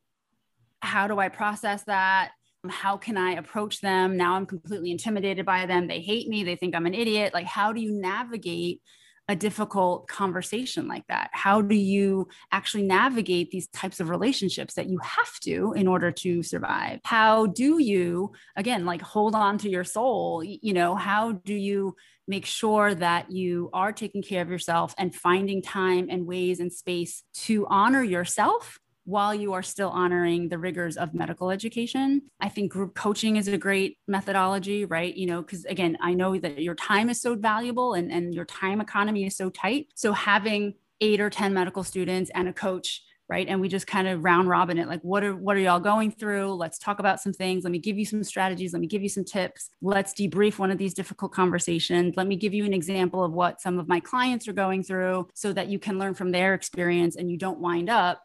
How 0.81 1.07
do 1.07 1.19
i 1.19 1.29
process 1.29 1.83
that? 1.83 2.31
How 2.69 2.97
can 2.97 3.17
i 3.17 3.31
approach 3.31 3.81
them? 3.81 4.17
Now 4.17 4.35
i'm 4.35 4.45
completely 4.45 4.91
intimidated 4.91 5.45
by 5.45 5.65
them. 5.65 5.87
They 5.87 6.01
hate 6.01 6.27
me. 6.27 6.43
They 6.43 6.55
think 6.55 6.75
i'm 6.75 6.85
an 6.85 6.93
idiot. 6.93 7.33
Like 7.33 7.45
how 7.45 7.73
do 7.73 7.81
you 7.81 7.91
navigate 7.91 8.81
a 9.27 9.35
difficult 9.35 10.07
conversation 10.07 10.87
like 10.87 11.05
that? 11.07 11.29
How 11.31 11.61
do 11.61 11.75
you 11.75 12.27
actually 12.51 12.83
navigate 12.83 13.51
these 13.51 13.67
types 13.69 13.99
of 13.99 14.09
relationships 14.09 14.73
that 14.73 14.89
you 14.89 14.99
have 14.99 15.39
to 15.41 15.73
in 15.75 15.87
order 15.87 16.11
to 16.11 16.43
survive? 16.43 16.99
How 17.05 17.45
do 17.45 17.81
you, 17.81 18.33
again, 18.55 18.85
like 18.85 19.01
hold 19.01 19.35
on 19.35 19.57
to 19.59 19.69
your 19.69 19.83
soul? 19.83 20.43
You 20.43 20.73
know, 20.73 20.95
how 20.95 21.33
do 21.33 21.53
you 21.53 21.95
make 22.27 22.45
sure 22.45 22.93
that 22.95 23.31
you 23.31 23.69
are 23.73 23.91
taking 23.91 24.21
care 24.21 24.41
of 24.41 24.49
yourself 24.49 24.93
and 24.97 25.13
finding 25.13 25.61
time 25.61 26.07
and 26.09 26.25
ways 26.25 26.59
and 26.59 26.71
space 26.71 27.23
to 27.33 27.65
honor 27.67 28.03
yourself 28.03 28.79
while 29.11 29.35
you 29.35 29.51
are 29.51 29.61
still 29.61 29.89
honoring 29.89 30.47
the 30.47 30.57
rigors 30.57 30.95
of 30.95 31.13
medical 31.13 31.51
education. 31.51 32.21
I 32.39 32.47
think 32.47 32.71
group 32.71 32.95
coaching 32.95 33.35
is 33.35 33.47
a 33.49 33.57
great 33.57 33.97
methodology, 34.07 34.85
right? 34.85 35.13
You 35.13 35.27
know, 35.27 35.41
because 35.41 35.65
again, 35.65 35.97
I 36.01 36.13
know 36.13 36.37
that 36.39 36.61
your 36.61 36.75
time 36.75 37.09
is 37.09 37.21
so 37.21 37.35
valuable 37.35 37.93
and, 37.93 38.09
and 38.09 38.33
your 38.33 38.45
time 38.45 38.79
economy 38.79 39.25
is 39.25 39.35
so 39.35 39.49
tight. 39.49 39.87
So 39.95 40.13
having 40.13 40.75
eight 41.01 41.19
or 41.19 41.29
10 41.29 41.53
medical 41.53 41.83
students 41.83 42.31
and 42.33 42.47
a 42.47 42.53
coach 42.53 43.03
right 43.27 43.47
and 43.47 43.61
we 43.61 43.67
just 43.69 43.87
kind 43.87 44.07
of 44.07 44.23
round 44.23 44.47
robin 44.47 44.77
it 44.77 44.87
like 44.87 45.01
what 45.01 45.23
are 45.23 45.35
what 45.35 45.55
are 45.55 45.59
y'all 45.59 45.79
going 45.79 46.11
through 46.11 46.53
let's 46.53 46.77
talk 46.77 46.99
about 46.99 47.19
some 47.19 47.31
things 47.33 47.63
let 47.63 47.71
me 47.71 47.79
give 47.79 47.97
you 47.97 48.05
some 48.05 48.23
strategies 48.23 48.73
let 48.73 48.81
me 48.81 48.87
give 48.87 49.01
you 49.01 49.09
some 49.09 49.23
tips 49.23 49.69
let's 49.81 50.13
debrief 50.13 50.59
one 50.59 50.69
of 50.69 50.77
these 50.77 50.93
difficult 50.93 51.31
conversations 51.31 52.13
let 52.17 52.27
me 52.27 52.35
give 52.35 52.53
you 52.53 52.65
an 52.65 52.73
example 52.73 53.23
of 53.23 53.31
what 53.31 53.61
some 53.61 53.79
of 53.79 53.87
my 53.87 53.99
clients 53.99 54.47
are 54.47 54.53
going 54.53 54.83
through 54.83 55.27
so 55.33 55.53
that 55.53 55.69
you 55.69 55.79
can 55.79 55.97
learn 55.97 56.13
from 56.13 56.31
their 56.31 56.53
experience 56.53 57.15
and 57.15 57.31
you 57.31 57.37
don't 57.37 57.59
wind 57.59 57.89
up 57.89 58.21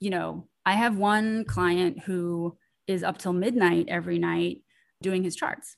you 0.00 0.10
know, 0.10 0.48
I 0.64 0.72
have 0.72 0.96
one 0.96 1.44
client 1.44 2.00
who 2.00 2.56
is 2.86 3.02
up 3.02 3.18
till 3.18 3.32
midnight 3.32 3.86
every 3.88 4.18
night 4.18 4.62
doing 5.02 5.22
his 5.22 5.36
charts 5.36 5.76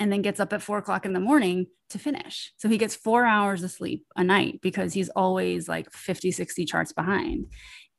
and 0.00 0.10
then 0.10 0.22
gets 0.22 0.40
up 0.40 0.52
at 0.52 0.62
four 0.62 0.78
o'clock 0.78 1.04
in 1.04 1.12
the 1.12 1.20
morning 1.20 1.66
to 1.90 1.98
finish. 1.98 2.52
So 2.56 2.68
he 2.68 2.78
gets 2.78 2.94
four 2.94 3.24
hours 3.24 3.62
of 3.62 3.70
sleep 3.70 4.06
a 4.16 4.24
night 4.24 4.60
because 4.62 4.92
he's 4.92 5.10
always 5.10 5.68
like 5.68 5.92
50, 5.92 6.30
60 6.30 6.64
charts 6.64 6.92
behind. 6.92 7.46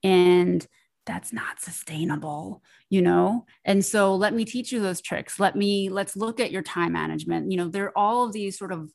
And 0.03 0.65
that's 1.05 1.33
not 1.33 1.61
sustainable, 1.61 2.61
you 2.89 3.01
know? 3.01 3.45
And 3.65 3.83
so 3.85 4.15
let 4.15 4.33
me 4.33 4.45
teach 4.45 4.71
you 4.71 4.81
those 4.81 5.01
tricks. 5.01 5.39
Let 5.39 5.55
me, 5.55 5.89
let's 5.89 6.15
look 6.15 6.39
at 6.39 6.51
your 6.51 6.61
time 6.61 6.93
management. 6.93 7.51
You 7.51 7.57
know, 7.57 7.67
there 7.67 7.85
are 7.85 7.97
all 7.97 8.25
of 8.25 8.33
these 8.33 8.57
sort 8.57 8.71
of, 8.71 8.89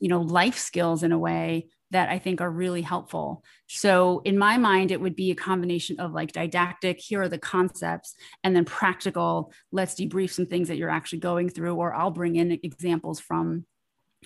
you 0.00 0.08
know, 0.08 0.22
life 0.22 0.58
skills 0.58 1.02
in 1.02 1.12
a 1.12 1.18
way 1.18 1.68
that 1.90 2.08
I 2.08 2.18
think 2.18 2.40
are 2.40 2.50
really 2.50 2.82
helpful. 2.82 3.44
So, 3.68 4.20
in 4.24 4.38
my 4.38 4.58
mind, 4.58 4.90
it 4.90 5.00
would 5.00 5.16
be 5.16 5.30
a 5.30 5.36
combination 5.36 6.00
of 6.00 6.12
like 6.12 6.32
didactic, 6.32 7.00
here 7.00 7.22
are 7.22 7.28
the 7.28 7.38
concepts, 7.38 8.14
and 8.42 8.54
then 8.54 8.64
practical, 8.64 9.52
let's 9.72 9.94
debrief 9.94 10.30
some 10.32 10.46
things 10.46 10.68
that 10.68 10.76
you're 10.76 10.90
actually 10.90 11.20
going 11.20 11.48
through, 11.48 11.74
or 11.74 11.94
I'll 11.94 12.10
bring 12.10 12.36
in 12.36 12.52
examples 12.52 13.20
from 13.20 13.64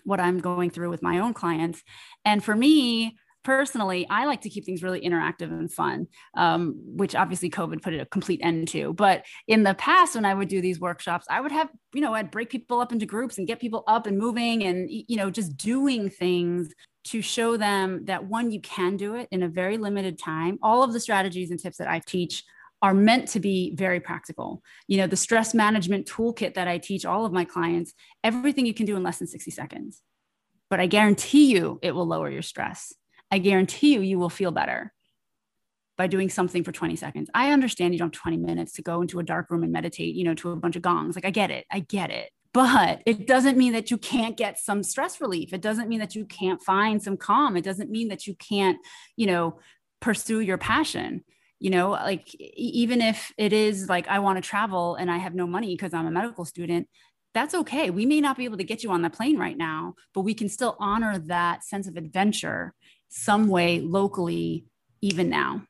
what 0.04 0.20
I'm 0.20 0.38
going 0.38 0.70
through 0.70 0.90
with 0.90 1.02
my 1.02 1.18
own 1.18 1.34
clients. 1.34 1.82
And 2.24 2.42
for 2.42 2.54
me, 2.54 3.18
personally, 3.42 4.06
I 4.08 4.26
like 4.26 4.42
to 4.42 4.50
keep 4.50 4.64
things 4.64 4.82
really 4.82 5.00
interactive 5.00 5.50
and 5.50 5.72
fun, 5.72 6.06
um, 6.36 6.74
which 6.84 7.14
obviously 7.14 7.50
COVID 7.50 7.82
put 7.82 7.94
a 7.94 8.06
complete 8.06 8.40
end 8.42 8.68
to. 8.68 8.92
But 8.92 9.24
in 9.46 9.62
the 9.62 9.74
past, 9.74 10.14
when 10.14 10.24
I 10.24 10.34
would 10.34 10.48
do 10.48 10.60
these 10.60 10.80
workshops, 10.80 11.26
I 11.30 11.40
would 11.40 11.52
have, 11.52 11.68
you 11.94 12.00
know, 12.00 12.14
I'd 12.14 12.30
break 12.30 12.50
people 12.50 12.80
up 12.80 12.92
into 12.92 13.06
groups 13.06 13.38
and 13.38 13.46
get 13.46 13.60
people 13.60 13.84
up 13.86 14.06
and 14.06 14.18
moving 14.18 14.64
and, 14.64 14.88
you 14.90 15.16
know, 15.16 15.30
just 15.30 15.56
doing 15.56 16.10
things 16.10 16.72
to 17.04 17.22
show 17.22 17.56
them 17.56 18.04
that 18.04 18.26
one, 18.26 18.50
you 18.50 18.60
can 18.60 18.96
do 18.96 19.14
it 19.14 19.28
in 19.30 19.42
a 19.42 19.48
very 19.48 19.78
limited 19.78 20.18
time. 20.18 20.58
All 20.62 20.82
of 20.82 20.92
the 20.92 21.00
strategies 21.00 21.50
and 21.50 21.58
tips 21.58 21.78
that 21.78 21.88
I 21.88 22.00
teach 22.00 22.44
are 22.82 22.94
meant 22.94 23.28
to 23.28 23.40
be 23.40 23.74
very 23.74 24.00
practical. 24.00 24.62
You 24.88 24.98
know, 24.98 25.06
the 25.06 25.16
stress 25.16 25.54
management 25.54 26.06
toolkit 26.06 26.54
that 26.54 26.68
I 26.68 26.78
teach 26.78 27.04
all 27.04 27.24
of 27.24 27.32
my 27.32 27.44
clients, 27.44 27.92
everything 28.24 28.66
you 28.66 28.74
can 28.74 28.86
do 28.86 28.96
in 28.96 29.02
less 29.02 29.18
than 29.18 29.28
60 29.28 29.50
seconds. 29.50 30.02
But 30.68 30.80
I 30.80 30.86
guarantee 30.86 31.52
you 31.52 31.78
it 31.82 31.94
will 31.94 32.06
lower 32.06 32.30
your 32.30 32.42
stress. 32.42 32.94
I 33.30 33.38
guarantee 33.38 33.94
you 33.94 34.00
you 34.00 34.18
will 34.18 34.30
feel 34.30 34.50
better 34.50 34.92
by 35.98 36.06
doing 36.06 36.30
something 36.30 36.64
for 36.64 36.72
20 36.72 36.96
seconds. 36.96 37.28
I 37.34 37.52
understand 37.52 37.92
you 37.92 37.98
don't 37.98 38.14
have 38.14 38.22
20 38.22 38.38
minutes 38.38 38.72
to 38.72 38.82
go 38.82 39.02
into 39.02 39.18
a 39.18 39.22
dark 39.22 39.50
room 39.50 39.62
and 39.62 39.72
meditate, 39.72 40.14
you 40.14 40.24
know, 40.24 40.34
to 40.34 40.50
a 40.50 40.56
bunch 40.56 40.76
of 40.76 40.82
gongs. 40.82 41.14
Like 41.14 41.26
I 41.26 41.30
get 41.30 41.50
it. 41.50 41.66
I 41.70 41.80
get 41.80 42.10
it 42.10 42.30
but 42.52 43.02
it 43.06 43.26
doesn't 43.26 43.56
mean 43.56 43.72
that 43.72 43.90
you 43.90 43.98
can't 43.98 44.36
get 44.36 44.58
some 44.58 44.82
stress 44.82 45.20
relief. 45.20 45.52
It 45.52 45.60
doesn't 45.60 45.88
mean 45.88 46.00
that 46.00 46.14
you 46.14 46.24
can't 46.24 46.62
find 46.62 47.02
some 47.02 47.16
calm. 47.16 47.56
It 47.56 47.64
doesn't 47.64 47.90
mean 47.90 48.08
that 48.08 48.26
you 48.26 48.34
can't 48.36 48.78
you 49.16 49.26
know 49.26 49.58
pursue 50.00 50.40
your 50.40 50.58
passion. 50.58 51.24
You 51.58 51.70
know 51.70 51.90
like 51.90 52.34
even 52.38 53.02
if 53.02 53.32
it 53.36 53.52
is 53.52 53.88
like 53.88 54.08
i 54.08 54.18
want 54.18 54.42
to 54.42 54.48
travel 54.48 54.94
and 54.94 55.10
i 55.10 55.18
have 55.18 55.34
no 55.34 55.46
money 55.46 55.74
because 55.74 55.92
i'm 55.92 56.06
a 56.06 56.10
medical 56.10 56.46
student 56.46 56.88
that's 57.32 57.54
okay. 57.54 57.90
We 57.90 58.06
may 58.06 58.20
not 58.20 58.36
be 58.36 58.44
able 58.44 58.56
to 58.56 58.64
get 58.64 58.82
you 58.82 58.90
on 58.90 59.02
the 59.02 59.10
plane 59.10 59.38
right 59.38 59.56
now 59.56 59.94
but 60.14 60.22
we 60.22 60.32
can 60.32 60.48
still 60.48 60.74
honor 60.80 61.18
that 61.18 61.62
sense 61.64 61.86
of 61.86 61.96
adventure 61.96 62.74
some 63.10 63.48
way 63.48 63.80
locally 63.80 64.64
even 65.02 65.28
now. 65.28 65.66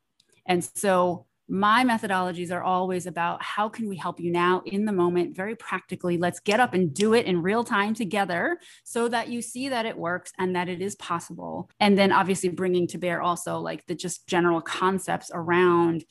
And 0.47 0.65
so 0.65 1.27
my 1.51 1.85
methodologies 1.85 2.53
are 2.53 2.63
always 2.63 3.07
about 3.07 3.43
how 3.43 3.69
can 3.69 3.89
we 3.89 3.97
help 3.97 4.21
you 4.21 4.31
now 4.31 4.63
in 4.67 4.85
the 4.85 4.93
moment 4.93 5.35
very 5.35 5.57
practically. 5.57 6.17
Let's 6.17 6.39
get 6.39 6.61
up 6.61 6.75
and 6.75 6.95
do 6.95 7.13
it 7.13 7.27
in 7.27 7.43
real 7.43 7.65
time 7.65 7.93
together 7.93 8.59
so 8.85 9.09
that 9.09 9.29
you 9.29 9.43
see 9.43 9.69
that 9.69 9.85
it 9.85 9.99
works 9.99 10.33
and 10.39 10.55
that 10.55 10.69
it 10.69 10.81
is 10.81 10.95
possible. 10.95 11.69
And 11.81 11.99
then 11.99 12.13
obviously 12.13 12.51
bringing 12.51 12.87
to 12.89 12.99
bear 12.99 13.21
also 13.21 13.59
like 13.59 13.85
the 13.87 13.97
just 13.97 14.29
general 14.29 14.61
concepts 14.61 15.33
around 15.35 16.05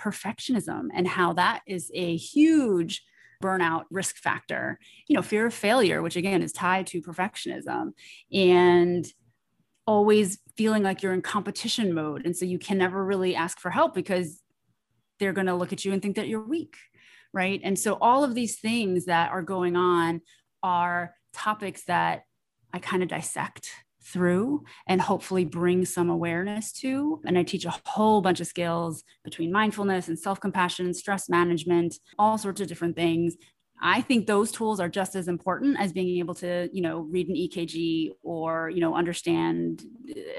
perfectionism 0.00 0.88
and 0.92 1.06
how 1.06 1.34
that 1.34 1.62
is 1.68 1.92
a 1.94 2.16
huge 2.16 3.04
burnout 3.40 3.84
risk 3.92 4.16
factor. 4.16 4.80
You 5.06 5.14
know 5.14 5.22
fear 5.22 5.46
of 5.46 5.54
failure 5.54 6.02
which 6.02 6.16
again 6.16 6.42
is 6.42 6.52
tied 6.52 6.88
to 6.88 7.02
perfectionism. 7.02 7.92
And 8.32 9.06
always 9.86 10.38
feeling 10.56 10.82
like 10.82 11.02
you're 11.02 11.12
in 11.12 11.22
competition 11.22 11.92
mode. 11.92 12.24
And 12.24 12.36
so 12.36 12.44
you 12.44 12.58
can 12.58 12.78
never 12.78 13.04
really 13.04 13.34
ask 13.34 13.58
for 13.58 13.70
help 13.70 13.94
because 13.94 14.40
they're 15.18 15.32
going 15.32 15.46
to 15.46 15.54
look 15.54 15.72
at 15.72 15.84
you 15.84 15.92
and 15.92 16.00
think 16.00 16.16
that 16.16 16.28
you're 16.28 16.46
weak. 16.46 16.76
Right. 17.32 17.60
And 17.64 17.78
so 17.78 17.98
all 18.00 18.22
of 18.22 18.34
these 18.34 18.58
things 18.58 19.06
that 19.06 19.30
are 19.32 19.42
going 19.42 19.76
on 19.76 20.20
are 20.62 21.14
topics 21.32 21.84
that 21.84 22.22
I 22.72 22.78
kind 22.78 23.02
of 23.02 23.08
dissect 23.08 23.70
through 24.04 24.62
and 24.86 25.00
hopefully 25.00 25.44
bring 25.44 25.84
some 25.84 26.10
awareness 26.10 26.72
to. 26.72 27.20
And 27.24 27.36
I 27.36 27.42
teach 27.42 27.64
a 27.64 27.74
whole 27.86 28.20
bunch 28.20 28.40
of 28.40 28.46
skills 28.46 29.02
between 29.24 29.50
mindfulness 29.50 30.08
and 30.08 30.18
self 30.18 30.40
compassion, 30.40 30.86
and 30.86 30.96
stress 30.96 31.28
management, 31.28 31.96
all 32.18 32.38
sorts 32.38 32.60
of 32.60 32.68
different 32.68 32.96
things 32.96 33.36
I 33.80 34.00
think 34.00 34.26
those 34.26 34.50
tools 34.50 34.80
are 34.80 34.88
just 34.88 35.14
as 35.14 35.28
important 35.28 35.78
as 35.78 35.92
being 35.92 36.18
able 36.18 36.34
to, 36.36 36.68
you 36.72 36.80
know, 36.80 37.00
read 37.00 37.28
an 37.28 37.34
EKG 37.34 38.12
or, 38.22 38.70
you 38.70 38.80
know, 38.80 38.94
understand 38.94 39.84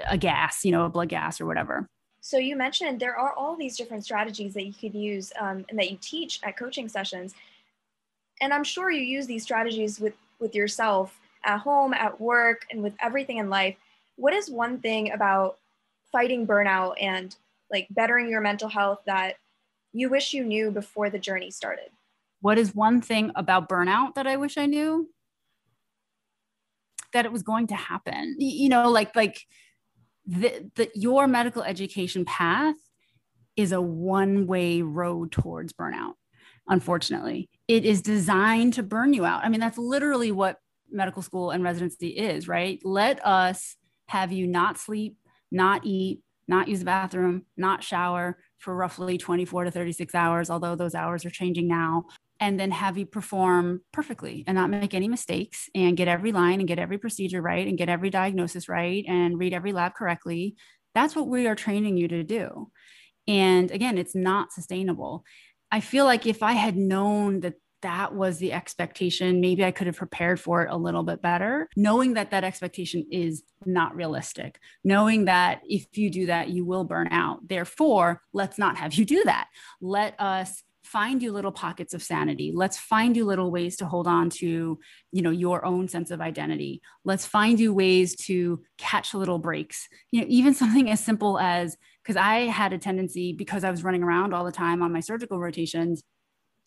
a 0.09 0.17
gas, 0.17 0.65
you 0.65 0.71
know, 0.71 0.85
a 0.85 0.89
blood 0.89 1.09
gas 1.09 1.39
or 1.39 1.45
whatever. 1.45 1.87
So 2.21 2.37
you 2.37 2.55
mentioned 2.55 2.99
there 2.99 3.15
are 3.17 3.33
all 3.33 3.55
these 3.55 3.77
different 3.77 4.03
strategies 4.03 4.55
that 4.55 4.65
you 4.65 4.73
could 4.73 4.95
use 4.95 5.31
um, 5.39 5.63
and 5.69 5.77
that 5.77 5.91
you 5.91 5.97
teach 6.01 6.39
at 6.43 6.57
coaching 6.57 6.89
sessions. 6.89 7.35
And 8.41 8.51
I'm 8.51 8.63
sure 8.63 8.89
you 8.89 9.01
use 9.01 9.27
these 9.27 9.43
strategies 9.43 9.99
with, 9.99 10.15
with 10.39 10.55
yourself 10.55 11.19
at 11.43 11.59
home, 11.59 11.93
at 11.93 12.19
work, 12.19 12.65
and 12.71 12.81
with 12.81 12.93
everything 12.99 13.37
in 13.37 13.49
life. 13.49 13.75
What 14.15 14.33
is 14.33 14.49
one 14.49 14.79
thing 14.79 15.11
about 15.11 15.59
fighting 16.11 16.47
burnout 16.47 16.95
and 16.99 17.35
like 17.71 17.87
bettering 17.91 18.29
your 18.29 18.41
mental 18.41 18.69
health 18.69 19.01
that 19.05 19.35
you 19.93 20.09
wish 20.09 20.33
you 20.33 20.43
knew 20.43 20.71
before 20.71 21.09
the 21.09 21.19
journey 21.19 21.51
started? 21.51 21.89
What 22.45 22.59
is 22.59 22.75
one 22.75 23.01
thing 23.01 23.31
about 23.33 23.67
burnout 23.67 24.13
that 24.13 24.27
I 24.27 24.37
wish 24.37 24.55
I 24.55 24.67
knew? 24.67 25.09
That 27.11 27.25
it 27.25 27.31
was 27.31 27.41
going 27.41 27.65
to 27.67 27.75
happen. 27.75 28.35
You 28.37 28.69
know, 28.69 28.91
like 28.91 29.15
like 29.15 29.41
the, 30.27 30.69
the 30.75 30.91
your 30.93 31.25
medical 31.25 31.63
education 31.63 32.23
path 32.23 32.75
is 33.55 33.71
a 33.71 33.81
one 33.81 34.45
way 34.45 34.83
road 34.83 35.31
towards 35.31 35.73
burnout, 35.73 36.13
unfortunately. 36.67 37.49
It 37.67 37.83
is 37.83 38.03
designed 38.03 38.73
to 38.73 38.83
burn 38.83 39.15
you 39.15 39.25
out. 39.25 39.43
I 39.43 39.49
mean, 39.49 39.59
that's 39.59 39.79
literally 39.79 40.31
what 40.31 40.59
medical 40.91 41.23
school 41.23 41.49
and 41.49 41.63
residency 41.63 42.09
is, 42.09 42.47
right? 42.47 42.79
Let 42.83 43.25
us 43.25 43.75
have 44.09 44.31
you 44.31 44.45
not 44.45 44.77
sleep, 44.77 45.17
not 45.51 45.83
eat, 45.83 46.21
not 46.47 46.67
use 46.67 46.77
the 46.77 46.85
bathroom, 46.85 47.47
not 47.57 47.83
shower 47.83 48.37
for 48.59 48.75
roughly 48.75 49.17
24 49.17 49.63
to 49.63 49.71
36 49.71 50.13
hours, 50.13 50.51
although 50.51 50.75
those 50.75 50.93
hours 50.93 51.25
are 51.25 51.31
changing 51.31 51.67
now, 51.67 52.05
and 52.39 52.59
then 52.59 52.71
have 52.71 52.97
you 52.97 53.05
perform 53.05 53.81
perfectly 53.91 54.43
and 54.47 54.55
not 54.55 54.69
make 54.69 54.93
any 54.93 55.07
mistakes 55.07 55.69
and 55.73 55.97
get 55.97 56.07
every 56.07 56.31
line 56.31 56.59
and 56.59 56.67
get 56.67 56.79
every 56.79 56.97
procedure 56.97 57.41
right 57.41 57.67
and 57.67 57.77
get 57.77 57.89
every 57.89 58.09
diagnosis 58.09 58.67
right 58.67 59.05
and 59.07 59.39
read 59.39 59.53
every 59.53 59.71
lab 59.71 59.93
correctly. 59.93 60.55
That's 60.93 61.15
what 61.15 61.27
we 61.27 61.47
are 61.47 61.55
training 61.55 61.97
you 61.97 62.07
to 62.09 62.23
do. 62.23 62.71
And 63.27 63.71
again, 63.71 63.97
it's 63.97 64.15
not 64.15 64.51
sustainable. 64.51 65.23
I 65.71 65.79
feel 65.79 66.05
like 66.05 66.25
if 66.25 66.43
I 66.43 66.53
had 66.53 66.77
known 66.77 67.41
that 67.41 67.55
that 67.81 68.15
was 68.15 68.39
the 68.39 68.51
expectation, 68.51 69.41
maybe 69.41 69.63
I 69.63 69.71
could 69.71 69.87
have 69.87 69.97
prepared 69.97 70.39
for 70.39 70.63
it 70.63 70.71
a 70.71 70.77
little 70.77 71.03
bit 71.03 71.21
better, 71.21 71.69
knowing 71.75 72.15
that 72.15 72.31
that 72.31 72.43
expectation 72.43 73.05
is 73.11 73.43
not 73.65 73.95
realistic, 73.95 74.59
knowing 74.83 75.25
that 75.25 75.61
if 75.67 75.85
you 75.97 76.09
do 76.09 76.25
that, 76.27 76.49
you 76.49 76.65
will 76.65 76.83
burn 76.83 77.09
out. 77.11 77.47
Therefore, 77.47 78.21
let's 78.33 78.57
not 78.57 78.77
have 78.77 78.95
you 78.95 79.05
do 79.05 79.23
that. 79.25 79.49
Let 79.81 80.19
us 80.19 80.63
find 80.85 81.21
you 81.21 81.31
little 81.31 81.51
pockets 81.51 81.93
of 81.93 82.03
sanity. 82.03 82.51
Let's 82.53 82.77
find 82.77 83.17
you 83.17 83.25
little 83.25 83.51
ways 83.51 83.77
to 83.77 83.85
hold 83.85 84.07
on 84.07 84.29
to 84.31 84.79
you 85.11 85.21
know 85.21 85.31
your 85.31 85.65
own 85.65 85.87
sense 85.87 86.11
of 86.11 86.21
identity. 86.21 86.81
Let's 87.03 87.25
find 87.25 87.59
you 87.59 87.73
ways 87.73 88.15
to 88.27 88.61
catch 88.77 89.13
little 89.13 89.39
breaks. 89.39 89.87
You 90.11 90.21
know 90.21 90.27
even 90.29 90.53
something 90.61 90.89
as 90.89 90.99
simple 90.99 91.39
as 91.39 91.77
because 92.05 92.17
i 92.17 92.41
had 92.41 92.73
a 92.73 92.77
tendency 92.77 93.33
because 93.33 93.63
i 93.63 93.71
was 93.71 93.83
running 93.83 94.03
around 94.03 94.33
all 94.33 94.45
the 94.45 94.51
time 94.51 94.81
on 94.81 94.93
my 94.93 94.99
surgical 94.99 95.39
rotations 95.39 96.03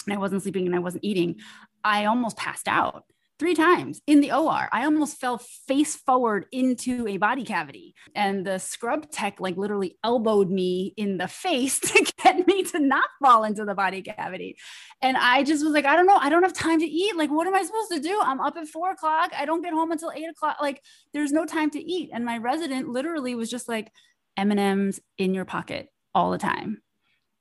and 0.07 0.14
i 0.14 0.18
wasn't 0.18 0.42
sleeping 0.42 0.66
and 0.66 0.74
i 0.74 0.81
wasn't 0.81 1.04
eating 1.04 1.37
i 1.85 2.04
almost 2.04 2.37
passed 2.37 2.68
out 2.68 3.04
three 3.38 3.55
times 3.55 4.01
in 4.07 4.20
the 4.20 4.33
OR. 4.33 4.68
I 4.72 4.85
almost 4.85 5.18
fell 5.18 5.38
face 5.38 5.96
forward 5.96 6.46
into 6.51 7.07
a 7.07 7.18
body 7.18 7.44
cavity. 7.44 7.94
And 8.14 8.44
the 8.44 8.59
scrub 8.59 9.11
tech 9.11 9.40
like 9.40 9.57
literally 9.57 9.96
elbowed 10.03 10.51
me 10.51 10.92
in 10.96 11.18
the 11.18 11.29
face 11.29 11.79
to 11.81 12.12
get 12.22 12.46
me 12.46 12.62
to 12.64 12.79
not 12.79 13.09
fall 13.22 13.44
into 13.44 13.64
the 13.64 13.74
body 13.74 14.03
cavity. 14.03 14.57
And 15.03 15.16
I 15.16 15.44
just 15.44 15.64
was 15.64 15.72
like, 15.72 15.85
I 15.85 15.96
don't 15.96 16.07
know. 16.07 16.18
I 16.18 16.29
don't 16.29 16.42
have 16.42 16.53
time 16.53 16.81
to 16.81 16.87
eat. 16.87 17.16
Like, 17.16 17.31
what 17.31 17.46
am 17.46 17.55
I 17.55 17.62
supposed 17.62 17.92
to 17.92 18.01
do? 18.01 18.18
I'm 18.22 18.40
up 18.40 18.57
at 18.57 18.66
four 18.66 18.90
o'clock. 18.90 19.31
I 19.37 19.44
don't 19.44 19.62
get 19.62 19.72
home 19.72 19.92
until 19.92 20.11
eight 20.11 20.29
o'clock. 20.29 20.59
Like, 20.61 20.83
there's 21.12 21.33
no 21.33 21.46
time 21.46 21.70
to 21.70 21.81
eat. 21.81 22.11
And 22.12 22.24
my 22.24 22.38
resident 22.38 22.88
literally 22.88 23.35
was 23.35 23.51
just 23.51 23.68
like, 23.68 23.92
M&Ms 24.38 25.01
in 25.18 25.35
your 25.35 25.44
pocket 25.44 25.88
all 26.14 26.31
the 26.31 26.38
time. 26.38 26.81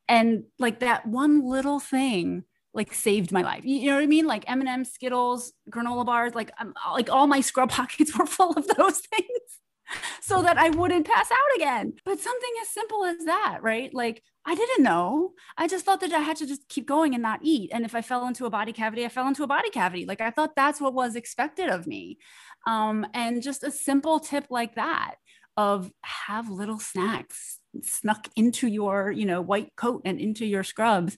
And 0.09 0.45
like 0.57 0.79
that 0.79 1.05
one 1.05 1.47
little 1.47 1.79
thing 1.79 2.43
like 2.77 2.93
saved 2.93 3.31
my 3.31 3.41
life. 3.41 3.65
You 3.65 3.87
know 3.87 3.95
what 3.95 4.03
I 4.03 4.07
mean? 4.07 4.27
Like 4.27 4.45
M&M, 4.47 4.85
Skittles, 4.85 5.51
granola 5.69 6.05
bars, 6.05 6.35
like 6.35 6.51
um, 6.59 6.73
like 6.93 7.09
all 7.09 7.27
my 7.27 7.41
scrub 7.41 7.69
pockets 7.71 8.17
were 8.17 8.25
full 8.25 8.53
of 8.53 8.67
those 8.67 8.99
things 8.99 9.59
so 10.21 10.41
that 10.43 10.57
I 10.57 10.69
wouldn't 10.69 11.07
pass 11.07 11.29
out 11.31 11.55
again. 11.57 11.93
But 12.05 12.19
something 12.19 12.51
as 12.61 12.69
simple 12.69 13.03
as 13.03 13.25
that, 13.25 13.59
right? 13.61 13.93
Like 13.93 14.23
I 14.45 14.55
didn't 14.55 14.83
know. 14.83 15.33
I 15.57 15.67
just 15.67 15.83
thought 15.83 16.01
that 16.01 16.13
I 16.13 16.19
had 16.19 16.37
to 16.37 16.47
just 16.47 16.69
keep 16.69 16.87
going 16.87 17.13
and 17.13 17.23
not 17.23 17.39
eat. 17.43 17.71
And 17.73 17.83
if 17.83 17.95
I 17.95 18.01
fell 18.01 18.27
into 18.27 18.45
a 18.45 18.49
body 18.49 18.71
cavity, 18.71 19.03
I 19.03 19.09
fell 19.09 19.27
into 19.27 19.43
a 19.43 19.47
body 19.47 19.69
cavity. 19.69 20.05
Like 20.05 20.21
I 20.21 20.31
thought 20.31 20.55
that's 20.55 20.79
what 20.79 20.93
was 20.93 21.15
expected 21.15 21.69
of 21.69 21.87
me. 21.87 22.19
Um, 22.65 23.05
and 23.13 23.41
just 23.41 23.63
a 23.63 23.71
simple 23.71 24.19
tip 24.19 24.45
like 24.49 24.75
that 24.75 25.15
of 25.57 25.91
have 26.03 26.49
little 26.49 26.79
snacks 26.79 27.59
snuck 27.81 28.27
into 28.35 28.67
your, 28.67 29.11
you 29.11 29.25
know, 29.25 29.41
white 29.41 29.75
coat 29.75 30.03
and 30.05 30.19
into 30.19 30.45
your 30.45 30.63
scrubs 30.63 31.17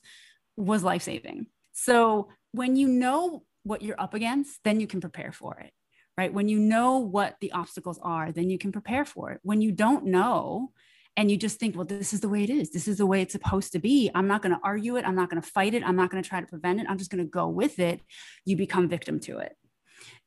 was 0.56 0.82
life 0.82 1.02
saving. 1.02 1.46
So 1.72 2.28
when 2.52 2.76
you 2.76 2.88
know 2.88 3.42
what 3.62 3.82
you're 3.82 4.00
up 4.00 4.14
against, 4.14 4.60
then 4.64 4.80
you 4.80 4.86
can 4.86 5.00
prepare 5.00 5.32
for 5.32 5.58
it, 5.58 5.72
right? 6.16 6.32
When 6.32 6.48
you 6.48 6.58
know 6.58 6.98
what 6.98 7.36
the 7.40 7.52
obstacles 7.52 7.98
are, 8.02 8.32
then 8.32 8.50
you 8.50 8.58
can 8.58 8.72
prepare 8.72 9.04
for 9.04 9.30
it. 9.32 9.40
When 9.42 9.60
you 9.60 9.72
don't 9.72 10.06
know, 10.06 10.72
and 11.16 11.30
you 11.30 11.36
just 11.36 11.58
think, 11.58 11.76
well, 11.76 11.84
this 11.84 12.12
is 12.12 12.20
the 12.20 12.28
way 12.28 12.44
it 12.44 12.50
is. 12.50 12.70
This 12.70 12.86
is 12.86 12.98
the 12.98 13.04
way 13.04 13.20
it's 13.20 13.32
supposed 13.32 13.72
to 13.72 13.78
be. 13.78 14.10
I'm 14.14 14.28
not 14.28 14.42
going 14.42 14.54
to 14.54 14.60
argue 14.62 14.96
it. 14.96 15.04
I'm 15.04 15.16
not 15.16 15.28
going 15.28 15.42
to 15.42 15.48
fight 15.48 15.74
it. 15.74 15.82
I'm 15.82 15.96
not 15.96 16.10
going 16.10 16.22
to 16.22 16.28
try 16.28 16.40
to 16.40 16.46
prevent 16.46 16.80
it. 16.80 16.86
I'm 16.88 16.98
just 16.98 17.10
going 17.10 17.22
to 17.22 17.28
go 17.28 17.48
with 17.48 17.78
it. 17.78 18.00
You 18.44 18.56
become 18.56 18.88
victim 18.88 19.18
to 19.20 19.38
it. 19.38 19.56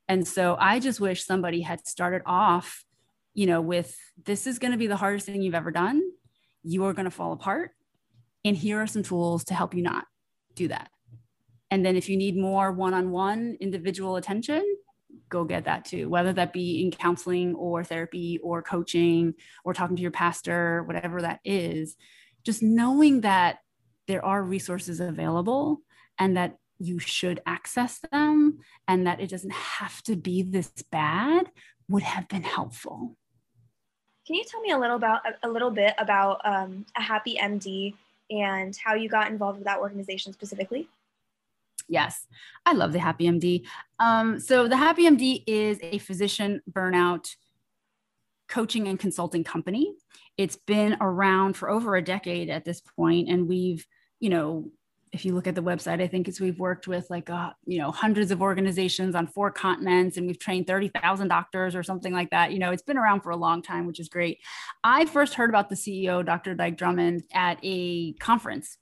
And 0.08 0.28
so 0.28 0.56
I 0.60 0.80
just 0.80 1.00
wish 1.00 1.24
somebody 1.24 1.62
had 1.62 1.86
started 1.86 2.22
off, 2.26 2.84
you 3.32 3.46
know, 3.46 3.60
with 3.60 3.96
this 4.24 4.46
is 4.46 4.58
going 4.58 4.72
to 4.72 4.78
be 4.78 4.86
the 4.86 4.96
hardest 4.96 5.26
thing 5.26 5.40
you've 5.40 5.54
ever 5.54 5.70
done. 5.70 6.02
You 6.62 6.84
are 6.84 6.92
going 6.92 7.06
to 7.06 7.10
fall 7.10 7.32
apart. 7.32 7.70
And 8.44 8.56
here 8.56 8.80
are 8.80 8.86
some 8.86 9.02
tools 9.02 9.44
to 9.44 9.54
help 9.54 9.74
you 9.74 9.82
not 9.82 10.04
do 10.54 10.68
that. 10.68 10.90
And 11.70 11.84
then 11.84 11.96
if 11.96 12.08
you 12.08 12.16
need 12.16 12.36
more 12.36 12.72
one 12.72 12.94
on 12.94 13.10
one 13.10 13.56
individual 13.60 14.16
attention, 14.16 14.64
go 15.28 15.44
get 15.44 15.64
that 15.64 15.84
too, 15.84 16.08
whether 16.08 16.32
that 16.32 16.52
be 16.52 16.82
in 16.82 16.90
counseling 16.90 17.54
or 17.54 17.82
therapy 17.82 18.38
or 18.42 18.62
coaching 18.62 19.34
or 19.64 19.74
talking 19.74 19.96
to 19.96 20.02
your 20.02 20.10
pastor, 20.10 20.82
whatever 20.84 21.22
that 21.22 21.40
is. 21.44 21.96
Just 22.44 22.62
knowing 22.62 23.22
that 23.22 23.58
there 24.06 24.24
are 24.24 24.42
resources 24.42 25.00
available 25.00 25.80
and 26.18 26.36
that 26.36 26.58
you 26.78 26.98
should 26.98 27.40
access 27.46 28.00
them 28.12 28.58
and 28.86 29.06
that 29.06 29.20
it 29.20 29.30
doesn't 29.30 29.52
have 29.52 30.02
to 30.02 30.16
be 30.16 30.42
this 30.42 30.70
bad 30.90 31.50
would 31.88 32.02
have 32.02 32.28
been 32.28 32.42
helpful. 32.42 33.16
Can 34.26 34.36
you 34.36 34.44
tell 34.44 34.60
me 34.60 34.70
a 34.70 34.78
little 34.78 34.96
about 34.96 35.20
a 35.42 35.48
little 35.48 35.70
bit 35.70 35.94
about 35.98 36.40
um, 36.44 36.86
a 36.96 37.02
happy 37.02 37.36
MD 37.36 37.94
and 38.30 38.76
how 38.76 38.94
you 38.94 39.08
got 39.08 39.30
involved 39.30 39.58
with 39.58 39.66
that 39.66 39.78
organization 39.78 40.32
specifically? 40.32 40.88
Yes, 41.88 42.26
I 42.64 42.72
love 42.72 42.92
the 42.92 42.98
Happy 42.98 43.26
MD. 43.26 43.66
Um, 43.98 44.40
so, 44.40 44.68
the 44.68 44.76
Happy 44.76 45.04
MD 45.04 45.44
is 45.46 45.78
a 45.82 45.98
physician 45.98 46.62
burnout 46.70 47.34
coaching 48.48 48.88
and 48.88 48.98
consulting 48.98 49.44
company. 49.44 49.94
It's 50.36 50.56
been 50.56 50.96
around 51.00 51.56
for 51.56 51.70
over 51.70 51.96
a 51.96 52.02
decade 52.02 52.48
at 52.48 52.64
this 52.64 52.80
point, 52.80 53.28
and 53.28 53.48
we've, 53.48 53.86
you 54.20 54.30
know, 54.30 54.70
if 55.14 55.24
you 55.24 55.34
look 55.34 55.46
at 55.46 55.54
the 55.54 55.62
website, 55.62 56.02
I 56.02 56.08
think 56.08 56.26
it's 56.26 56.40
we've 56.40 56.58
worked 56.58 56.88
with 56.88 57.08
like 57.08 57.30
uh, 57.30 57.50
you 57.64 57.78
know 57.78 57.90
hundreds 57.90 58.30
of 58.30 58.42
organizations 58.42 59.14
on 59.14 59.26
four 59.28 59.50
continents, 59.50 60.16
and 60.16 60.26
we've 60.26 60.38
trained 60.38 60.66
thirty 60.66 60.88
thousand 60.88 61.28
doctors 61.28 61.76
or 61.76 61.82
something 61.82 62.12
like 62.12 62.30
that. 62.30 62.52
You 62.52 62.58
know, 62.58 62.72
it's 62.72 62.82
been 62.82 62.98
around 62.98 63.20
for 63.20 63.30
a 63.30 63.36
long 63.36 63.62
time, 63.62 63.86
which 63.86 64.00
is 64.00 64.08
great. 64.08 64.40
I 64.82 65.06
first 65.06 65.34
heard 65.34 65.50
about 65.50 65.68
the 65.68 65.76
CEO, 65.76 66.24
Dr. 66.26 66.54
Dike 66.54 66.76
Drummond, 66.76 67.22
at 67.32 67.58
a 67.62 68.14
conference 68.14 68.76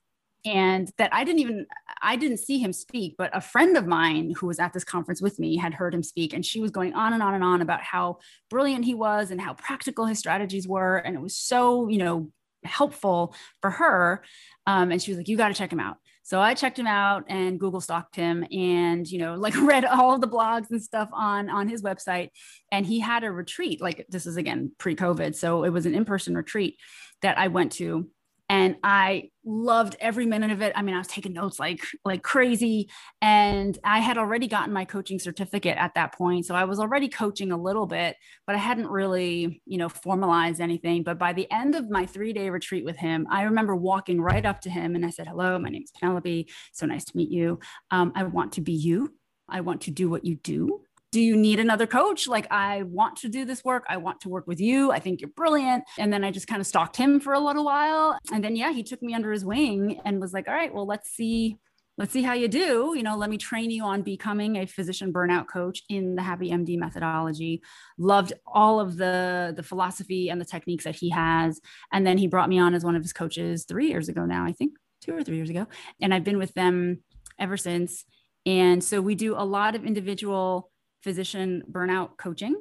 and 0.44 0.90
that 0.98 1.12
I 1.14 1.24
didn't 1.24 1.40
even 1.40 1.66
I 2.00 2.16
didn't 2.16 2.38
see 2.38 2.58
him 2.58 2.72
speak, 2.72 3.14
but 3.16 3.30
a 3.36 3.40
friend 3.40 3.76
of 3.76 3.86
mine 3.86 4.32
who 4.36 4.46
was 4.46 4.58
at 4.58 4.72
this 4.72 4.84
conference 4.84 5.22
with 5.22 5.38
me 5.38 5.56
had 5.56 5.74
heard 5.74 5.94
him 5.94 6.02
speak, 6.02 6.32
and 6.32 6.44
she 6.44 6.60
was 6.60 6.70
going 6.70 6.94
on 6.94 7.12
and 7.12 7.22
on 7.22 7.34
and 7.34 7.44
on 7.44 7.62
about 7.62 7.82
how 7.82 8.18
brilliant 8.50 8.84
he 8.84 8.94
was 8.94 9.30
and 9.30 9.40
how 9.40 9.54
practical 9.54 10.06
his 10.06 10.18
strategies 10.18 10.66
were, 10.66 10.96
and 10.96 11.14
it 11.14 11.22
was 11.22 11.36
so 11.36 11.88
you 11.88 11.98
know 11.98 12.30
helpful 12.64 13.34
for 13.60 13.70
her. 13.70 14.24
Um, 14.66 14.90
and 14.90 15.00
she 15.00 15.10
was 15.10 15.18
like, 15.18 15.28
"You 15.28 15.36
got 15.36 15.48
to 15.48 15.54
check 15.54 15.72
him 15.72 15.80
out." 15.80 15.98
So 16.22 16.40
I 16.40 16.54
checked 16.54 16.78
him 16.78 16.86
out 16.86 17.24
and 17.28 17.58
Google 17.58 17.80
stalked 17.80 18.16
him 18.16 18.44
and, 18.52 19.10
you 19.10 19.18
know, 19.18 19.34
like 19.38 19.56
read 19.56 19.84
all 19.84 20.18
the 20.18 20.28
blogs 20.28 20.70
and 20.70 20.82
stuff 20.82 21.08
on, 21.12 21.50
on 21.50 21.68
his 21.68 21.82
website. 21.82 22.30
And 22.70 22.86
he 22.86 23.00
had 23.00 23.24
a 23.24 23.30
retreat, 23.30 23.80
like 23.80 24.06
this 24.08 24.26
is 24.26 24.36
again 24.36 24.72
pre-COVID. 24.78 25.34
So 25.34 25.64
it 25.64 25.70
was 25.70 25.86
an 25.86 25.94
in-person 25.94 26.34
retreat 26.34 26.78
that 27.22 27.38
I 27.38 27.48
went 27.48 27.72
to 27.72 28.08
and 28.52 28.76
I 28.84 29.30
loved 29.46 29.96
every 29.98 30.26
minute 30.26 30.50
of 30.50 30.60
it. 30.60 30.74
I 30.76 30.82
mean, 30.82 30.94
I 30.94 30.98
was 30.98 31.06
taking 31.06 31.32
notes 31.32 31.58
like 31.58 31.80
like 32.04 32.22
crazy 32.22 32.90
and 33.22 33.78
I 33.82 34.00
had 34.00 34.18
already 34.18 34.46
gotten 34.46 34.74
my 34.74 34.84
coaching 34.84 35.18
certificate 35.18 35.78
at 35.78 35.94
that 35.94 36.14
point, 36.14 36.44
so 36.44 36.54
I 36.54 36.64
was 36.64 36.78
already 36.78 37.08
coaching 37.08 37.50
a 37.50 37.56
little 37.56 37.86
bit, 37.86 38.14
but 38.46 38.54
I 38.54 38.58
hadn't 38.58 38.88
really, 38.88 39.62
you 39.64 39.78
know, 39.78 39.88
formalized 39.88 40.60
anything. 40.60 41.02
But 41.02 41.18
by 41.18 41.32
the 41.32 41.50
end 41.50 41.74
of 41.74 41.88
my 41.88 42.04
3-day 42.04 42.50
retreat 42.50 42.84
with 42.84 42.98
him, 42.98 43.26
I 43.30 43.44
remember 43.44 43.74
walking 43.74 44.20
right 44.20 44.44
up 44.44 44.60
to 44.60 44.70
him 44.70 44.96
and 44.96 45.06
I 45.06 45.10
said, 45.10 45.28
"Hello, 45.28 45.58
my 45.58 45.70
name 45.70 45.84
is 45.84 45.92
Penelope. 45.98 46.46
So 46.72 46.84
nice 46.84 47.06
to 47.06 47.16
meet 47.16 47.30
you. 47.30 47.58
Um, 47.90 48.12
I 48.14 48.24
want 48.24 48.52
to 48.52 48.60
be 48.60 48.72
you. 48.72 49.14
I 49.48 49.62
want 49.62 49.80
to 49.82 49.90
do 49.90 50.10
what 50.10 50.26
you 50.26 50.34
do 50.36 50.82
do 51.12 51.20
you 51.20 51.36
need 51.36 51.60
another 51.60 51.86
coach? 51.86 52.26
Like, 52.26 52.46
I 52.50 52.82
want 52.84 53.16
to 53.18 53.28
do 53.28 53.44
this 53.44 53.62
work. 53.62 53.84
I 53.88 53.98
want 53.98 54.22
to 54.22 54.30
work 54.30 54.46
with 54.46 54.60
you. 54.60 54.90
I 54.90 54.98
think 54.98 55.20
you're 55.20 55.30
brilliant. 55.36 55.84
And 55.98 56.10
then 56.10 56.24
I 56.24 56.30
just 56.30 56.48
kind 56.48 56.60
of 56.60 56.66
stalked 56.66 56.96
him 56.96 57.20
for 57.20 57.34
a 57.34 57.38
little 57.38 57.66
while. 57.66 58.18
And 58.32 58.42
then, 58.42 58.56
yeah, 58.56 58.72
he 58.72 58.82
took 58.82 59.02
me 59.02 59.14
under 59.14 59.30
his 59.30 59.44
wing 59.44 60.00
and 60.06 60.20
was 60.20 60.32
like, 60.32 60.48
all 60.48 60.54
right, 60.54 60.74
well, 60.74 60.86
let's 60.86 61.10
see. 61.10 61.58
Let's 61.98 62.12
see 62.14 62.22
how 62.22 62.32
you 62.32 62.48
do. 62.48 62.94
You 62.96 63.02
know, 63.02 63.18
let 63.18 63.28
me 63.28 63.36
train 63.36 63.70
you 63.70 63.84
on 63.84 64.00
becoming 64.00 64.56
a 64.56 64.66
physician 64.66 65.12
burnout 65.12 65.48
coach 65.48 65.82
in 65.90 66.14
the 66.14 66.22
Happy 66.22 66.50
MD 66.50 66.78
methodology. 66.78 67.62
Loved 67.98 68.32
all 68.46 68.80
of 68.80 68.96
the 68.96 69.52
the 69.54 69.62
philosophy 69.62 70.30
and 70.30 70.40
the 70.40 70.46
techniques 70.46 70.84
that 70.84 70.96
he 70.96 71.10
has. 71.10 71.60
And 71.92 72.06
then 72.06 72.16
he 72.16 72.26
brought 72.26 72.48
me 72.48 72.58
on 72.58 72.72
as 72.74 72.84
one 72.84 72.96
of 72.96 73.02
his 73.02 73.12
coaches 73.12 73.66
three 73.68 73.88
years 73.88 74.08
ago 74.08 74.24
now, 74.24 74.46
I 74.46 74.52
think 74.52 74.72
two 75.02 75.14
or 75.14 75.22
three 75.22 75.36
years 75.36 75.50
ago. 75.50 75.66
And 76.00 76.14
I've 76.14 76.24
been 76.24 76.38
with 76.38 76.54
them 76.54 77.02
ever 77.38 77.58
since. 77.58 78.06
And 78.46 78.82
so 78.82 79.02
we 79.02 79.14
do 79.14 79.34
a 79.36 79.44
lot 79.44 79.74
of 79.74 79.84
individual 79.84 80.71
physician 81.02 81.62
burnout 81.70 82.16
coaching. 82.16 82.54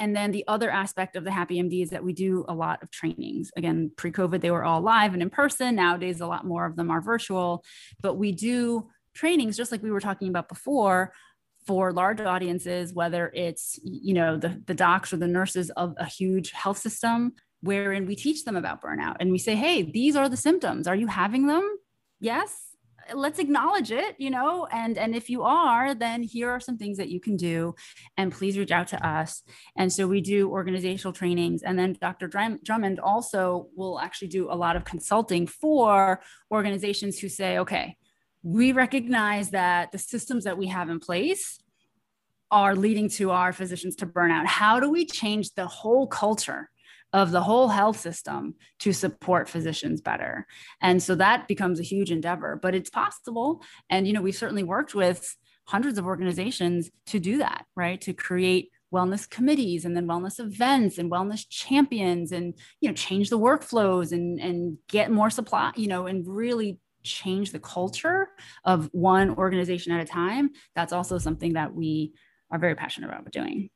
and 0.00 0.16
then 0.16 0.32
the 0.32 0.44
other 0.48 0.70
aspect 0.70 1.14
of 1.14 1.24
the 1.24 1.30
Happy 1.30 1.62
MD 1.62 1.82
is 1.82 1.90
that 1.90 2.02
we 2.02 2.12
do 2.12 2.44
a 2.48 2.54
lot 2.54 2.82
of 2.82 2.90
trainings. 2.90 3.52
Again, 3.56 3.92
pre 3.96 4.10
COVID, 4.10 4.40
they 4.40 4.50
were 4.50 4.64
all 4.64 4.80
live 4.80 5.12
and 5.12 5.22
in 5.22 5.30
person. 5.30 5.76
Nowadays, 5.76 6.20
a 6.20 6.26
lot 6.26 6.44
more 6.44 6.66
of 6.66 6.74
them 6.74 6.90
are 6.90 7.00
virtual, 7.00 7.62
but 8.00 8.14
we 8.14 8.32
do 8.32 8.88
trainings 9.14 9.56
just 9.56 9.70
like 9.72 9.82
we 9.82 9.90
were 9.90 10.00
talking 10.00 10.28
about 10.28 10.48
before 10.48 11.12
for 11.66 11.92
large 11.92 12.20
audiences 12.20 12.92
whether 12.92 13.30
it's 13.34 13.78
you 13.82 14.14
know 14.14 14.36
the, 14.36 14.60
the 14.66 14.74
docs 14.74 15.12
or 15.12 15.16
the 15.16 15.26
nurses 15.26 15.70
of 15.70 15.94
a 15.98 16.04
huge 16.04 16.50
health 16.50 16.78
system 16.78 17.32
wherein 17.62 18.06
we 18.06 18.14
teach 18.14 18.44
them 18.44 18.56
about 18.56 18.82
burnout 18.82 19.16
and 19.20 19.30
we 19.30 19.38
say 19.38 19.54
hey 19.54 19.82
these 19.82 20.16
are 20.16 20.28
the 20.28 20.36
symptoms 20.36 20.86
are 20.86 20.96
you 20.96 21.06
having 21.06 21.46
them 21.46 21.76
yes 22.20 22.73
let's 23.12 23.38
acknowledge 23.38 23.90
it 23.90 24.14
you 24.18 24.30
know 24.30 24.66
and 24.72 24.96
and 24.96 25.14
if 25.14 25.28
you 25.28 25.42
are 25.42 25.94
then 25.94 26.22
here 26.22 26.50
are 26.50 26.60
some 26.60 26.78
things 26.78 26.96
that 26.96 27.08
you 27.08 27.20
can 27.20 27.36
do 27.36 27.74
and 28.16 28.32
please 28.32 28.56
reach 28.56 28.70
out 28.70 28.88
to 28.88 29.06
us. 29.06 29.42
And 29.76 29.92
so 29.92 30.06
we 30.06 30.20
do 30.20 30.50
organizational 30.50 31.12
trainings 31.12 31.62
and 31.62 31.78
then 31.78 31.96
dr 32.00 32.26
drummond 32.62 33.00
also 33.00 33.68
will 33.76 33.98
actually 34.00 34.28
do 34.28 34.50
a 34.50 34.54
lot 34.54 34.76
of 34.76 34.84
consulting 34.84 35.46
for 35.46 36.20
organizations 36.50 37.18
who 37.18 37.28
say 37.28 37.58
okay 37.58 37.96
we 38.42 38.72
recognize 38.72 39.50
that 39.50 39.90
the 39.92 39.98
systems 39.98 40.44
that 40.44 40.58
we 40.58 40.66
have 40.66 40.90
in 40.90 41.00
place 41.00 41.58
are 42.50 42.76
leading 42.76 43.08
to 43.08 43.30
our 43.30 43.52
physicians 43.52 43.96
to 43.96 44.06
burnout 44.06 44.46
how 44.46 44.78
do 44.80 44.90
we 44.90 45.04
change 45.06 45.52
the 45.54 45.66
whole 45.66 46.06
culture 46.06 46.70
of 47.14 47.30
the 47.30 47.40
whole 47.40 47.68
health 47.68 47.98
system 47.98 48.56
to 48.80 48.92
support 48.92 49.48
physicians 49.48 50.00
better. 50.00 50.46
And 50.82 51.00
so 51.00 51.14
that 51.14 51.46
becomes 51.46 51.78
a 51.78 51.84
huge 51.84 52.10
endeavor, 52.10 52.58
but 52.60 52.74
it's 52.74 52.90
possible. 52.90 53.62
And, 53.88 54.06
you 54.06 54.12
know, 54.12 54.20
we've 54.20 54.34
certainly 54.34 54.64
worked 54.64 54.96
with 54.96 55.34
hundreds 55.66 55.96
of 55.96 56.06
organizations 56.06 56.90
to 57.06 57.20
do 57.20 57.38
that, 57.38 57.66
right? 57.76 58.00
To 58.00 58.12
create 58.12 58.70
wellness 58.92 59.30
committees 59.30 59.84
and 59.84 59.96
then 59.96 60.08
wellness 60.08 60.40
events 60.40 60.98
and 60.98 61.10
wellness 61.10 61.46
champions 61.48 62.32
and, 62.32 62.52
you 62.80 62.88
know, 62.88 62.94
change 62.94 63.30
the 63.30 63.38
workflows 63.38 64.10
and, 64.10 64.40
and 64.40 64.78
get 64.88 65.10
more 65.10 65.30
supply, 65.30 65.70
you 65.76 65.86
know, 65.86 66.06
and 66.06 66.26
really 66.26 66.78
change 67.04 67.52
the 67.52 67.60
culture 67.60 68.28
of 68.64 68.88
one 68.92 69.30
organization 69.36 69.92
at 69.92 70.02
a 70.02 70.04
time. 70.04 70.50
That's 70.74 70.92
also 70.92 71.18
something 71.18 71.52
that 71.52 71.72
we 71.72 72.12
are 72.50 72.58
very 72.58 72.74
passionate 72.74 73.08
about 73.08 73.30
doing. 73.30 73.70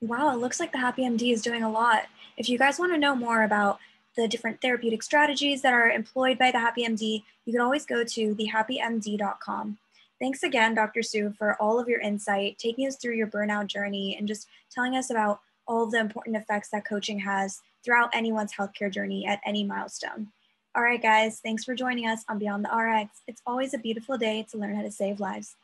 Wow, 0.00 0.32
it 0.32 0.38
looks 0.38 0.58
like 0.58 0.72
the 0.72 0.78
Happy 0.78 1.02
MD 1.02 1.32
is 1.32 1.42
doing 1.42 1.62
a 1.62 1.70
lot. 1.70 2.04
If 2.38 2.48
you 2.48 2.56
guys 2.56 2.78
want 2.78 2.92
to 2.92 2.98
know 2.98 3.14
more 3.14 3.42
about 3.42 3.78
the 4.16 4.26
different 4.26 4.60
therapeutic 4.62 5.02
strategies 5.02 5.60
that 5.62 5.74
are 5.74 5.90
employed 5.90 6.38
by 6.38 6.50
the 6.50 6.58
Happy 6.58 6.86
MD, 6.86 7.22
you 7.44 7.52
can 7.52 7.60
always 7.60 7.84
go 7.84 8.02
to 8.02 8.34
thehappymd.com. 8.34 9.78
Thanks 10.18 10.42
again, 10.42 10.74
Dr. 10.74 11.02
Sue, 11.02 11.34
for 11.36 11.54
all 11.60 11.78
of 11.78 11.88
your 11.88 12.00
insight, 12.00 12.58
taking 12.58 12.86
us 12.86 12.96
through 12.96 13.14
your 13.14 13.26
burnout 13.26 13.66
journey, 13.66 14.16
and 14.18 14.26
just 14.26 14.48
telling 14.70 14.96
us 14.96 15.10
about 15.10 15.40
all 15.66 15.86
the 15.86 16.00
important 16.00 16.36
effects 16.36 16.70
that 16.70 16.86
coaching 16.86 17.18
has 17.20 17.60
throughout 17.84 18.10
anyone's 18.14 18.52
healthcare 18.52 18.92
journey 18.92 19.26
at 19.26 19.40
any 19.44 19.64
milestone. 19.64 20.28
All 20.74 20.82
right, 20.82 21.00
guys, 21.00 21.40
thanks 21.40 21.64
for 21.64 21.74
joining 21.74 22.06
us 22.06 22.24
on 22.28 22.38
Beyond 22.38 22.64
the 22.64 22.74
RX. 22.74 23.22
It's 23.26 23.42
always 23.46 23.74
a 23.74 23.78
beautiful 23.78 24.16
day 24.16 24.46
to 24.50 24.58
learn 24.58 24.76
how 24.76 24.82
to 24.82 24.90
save 24.90 25.20
lives. 25.20 25.56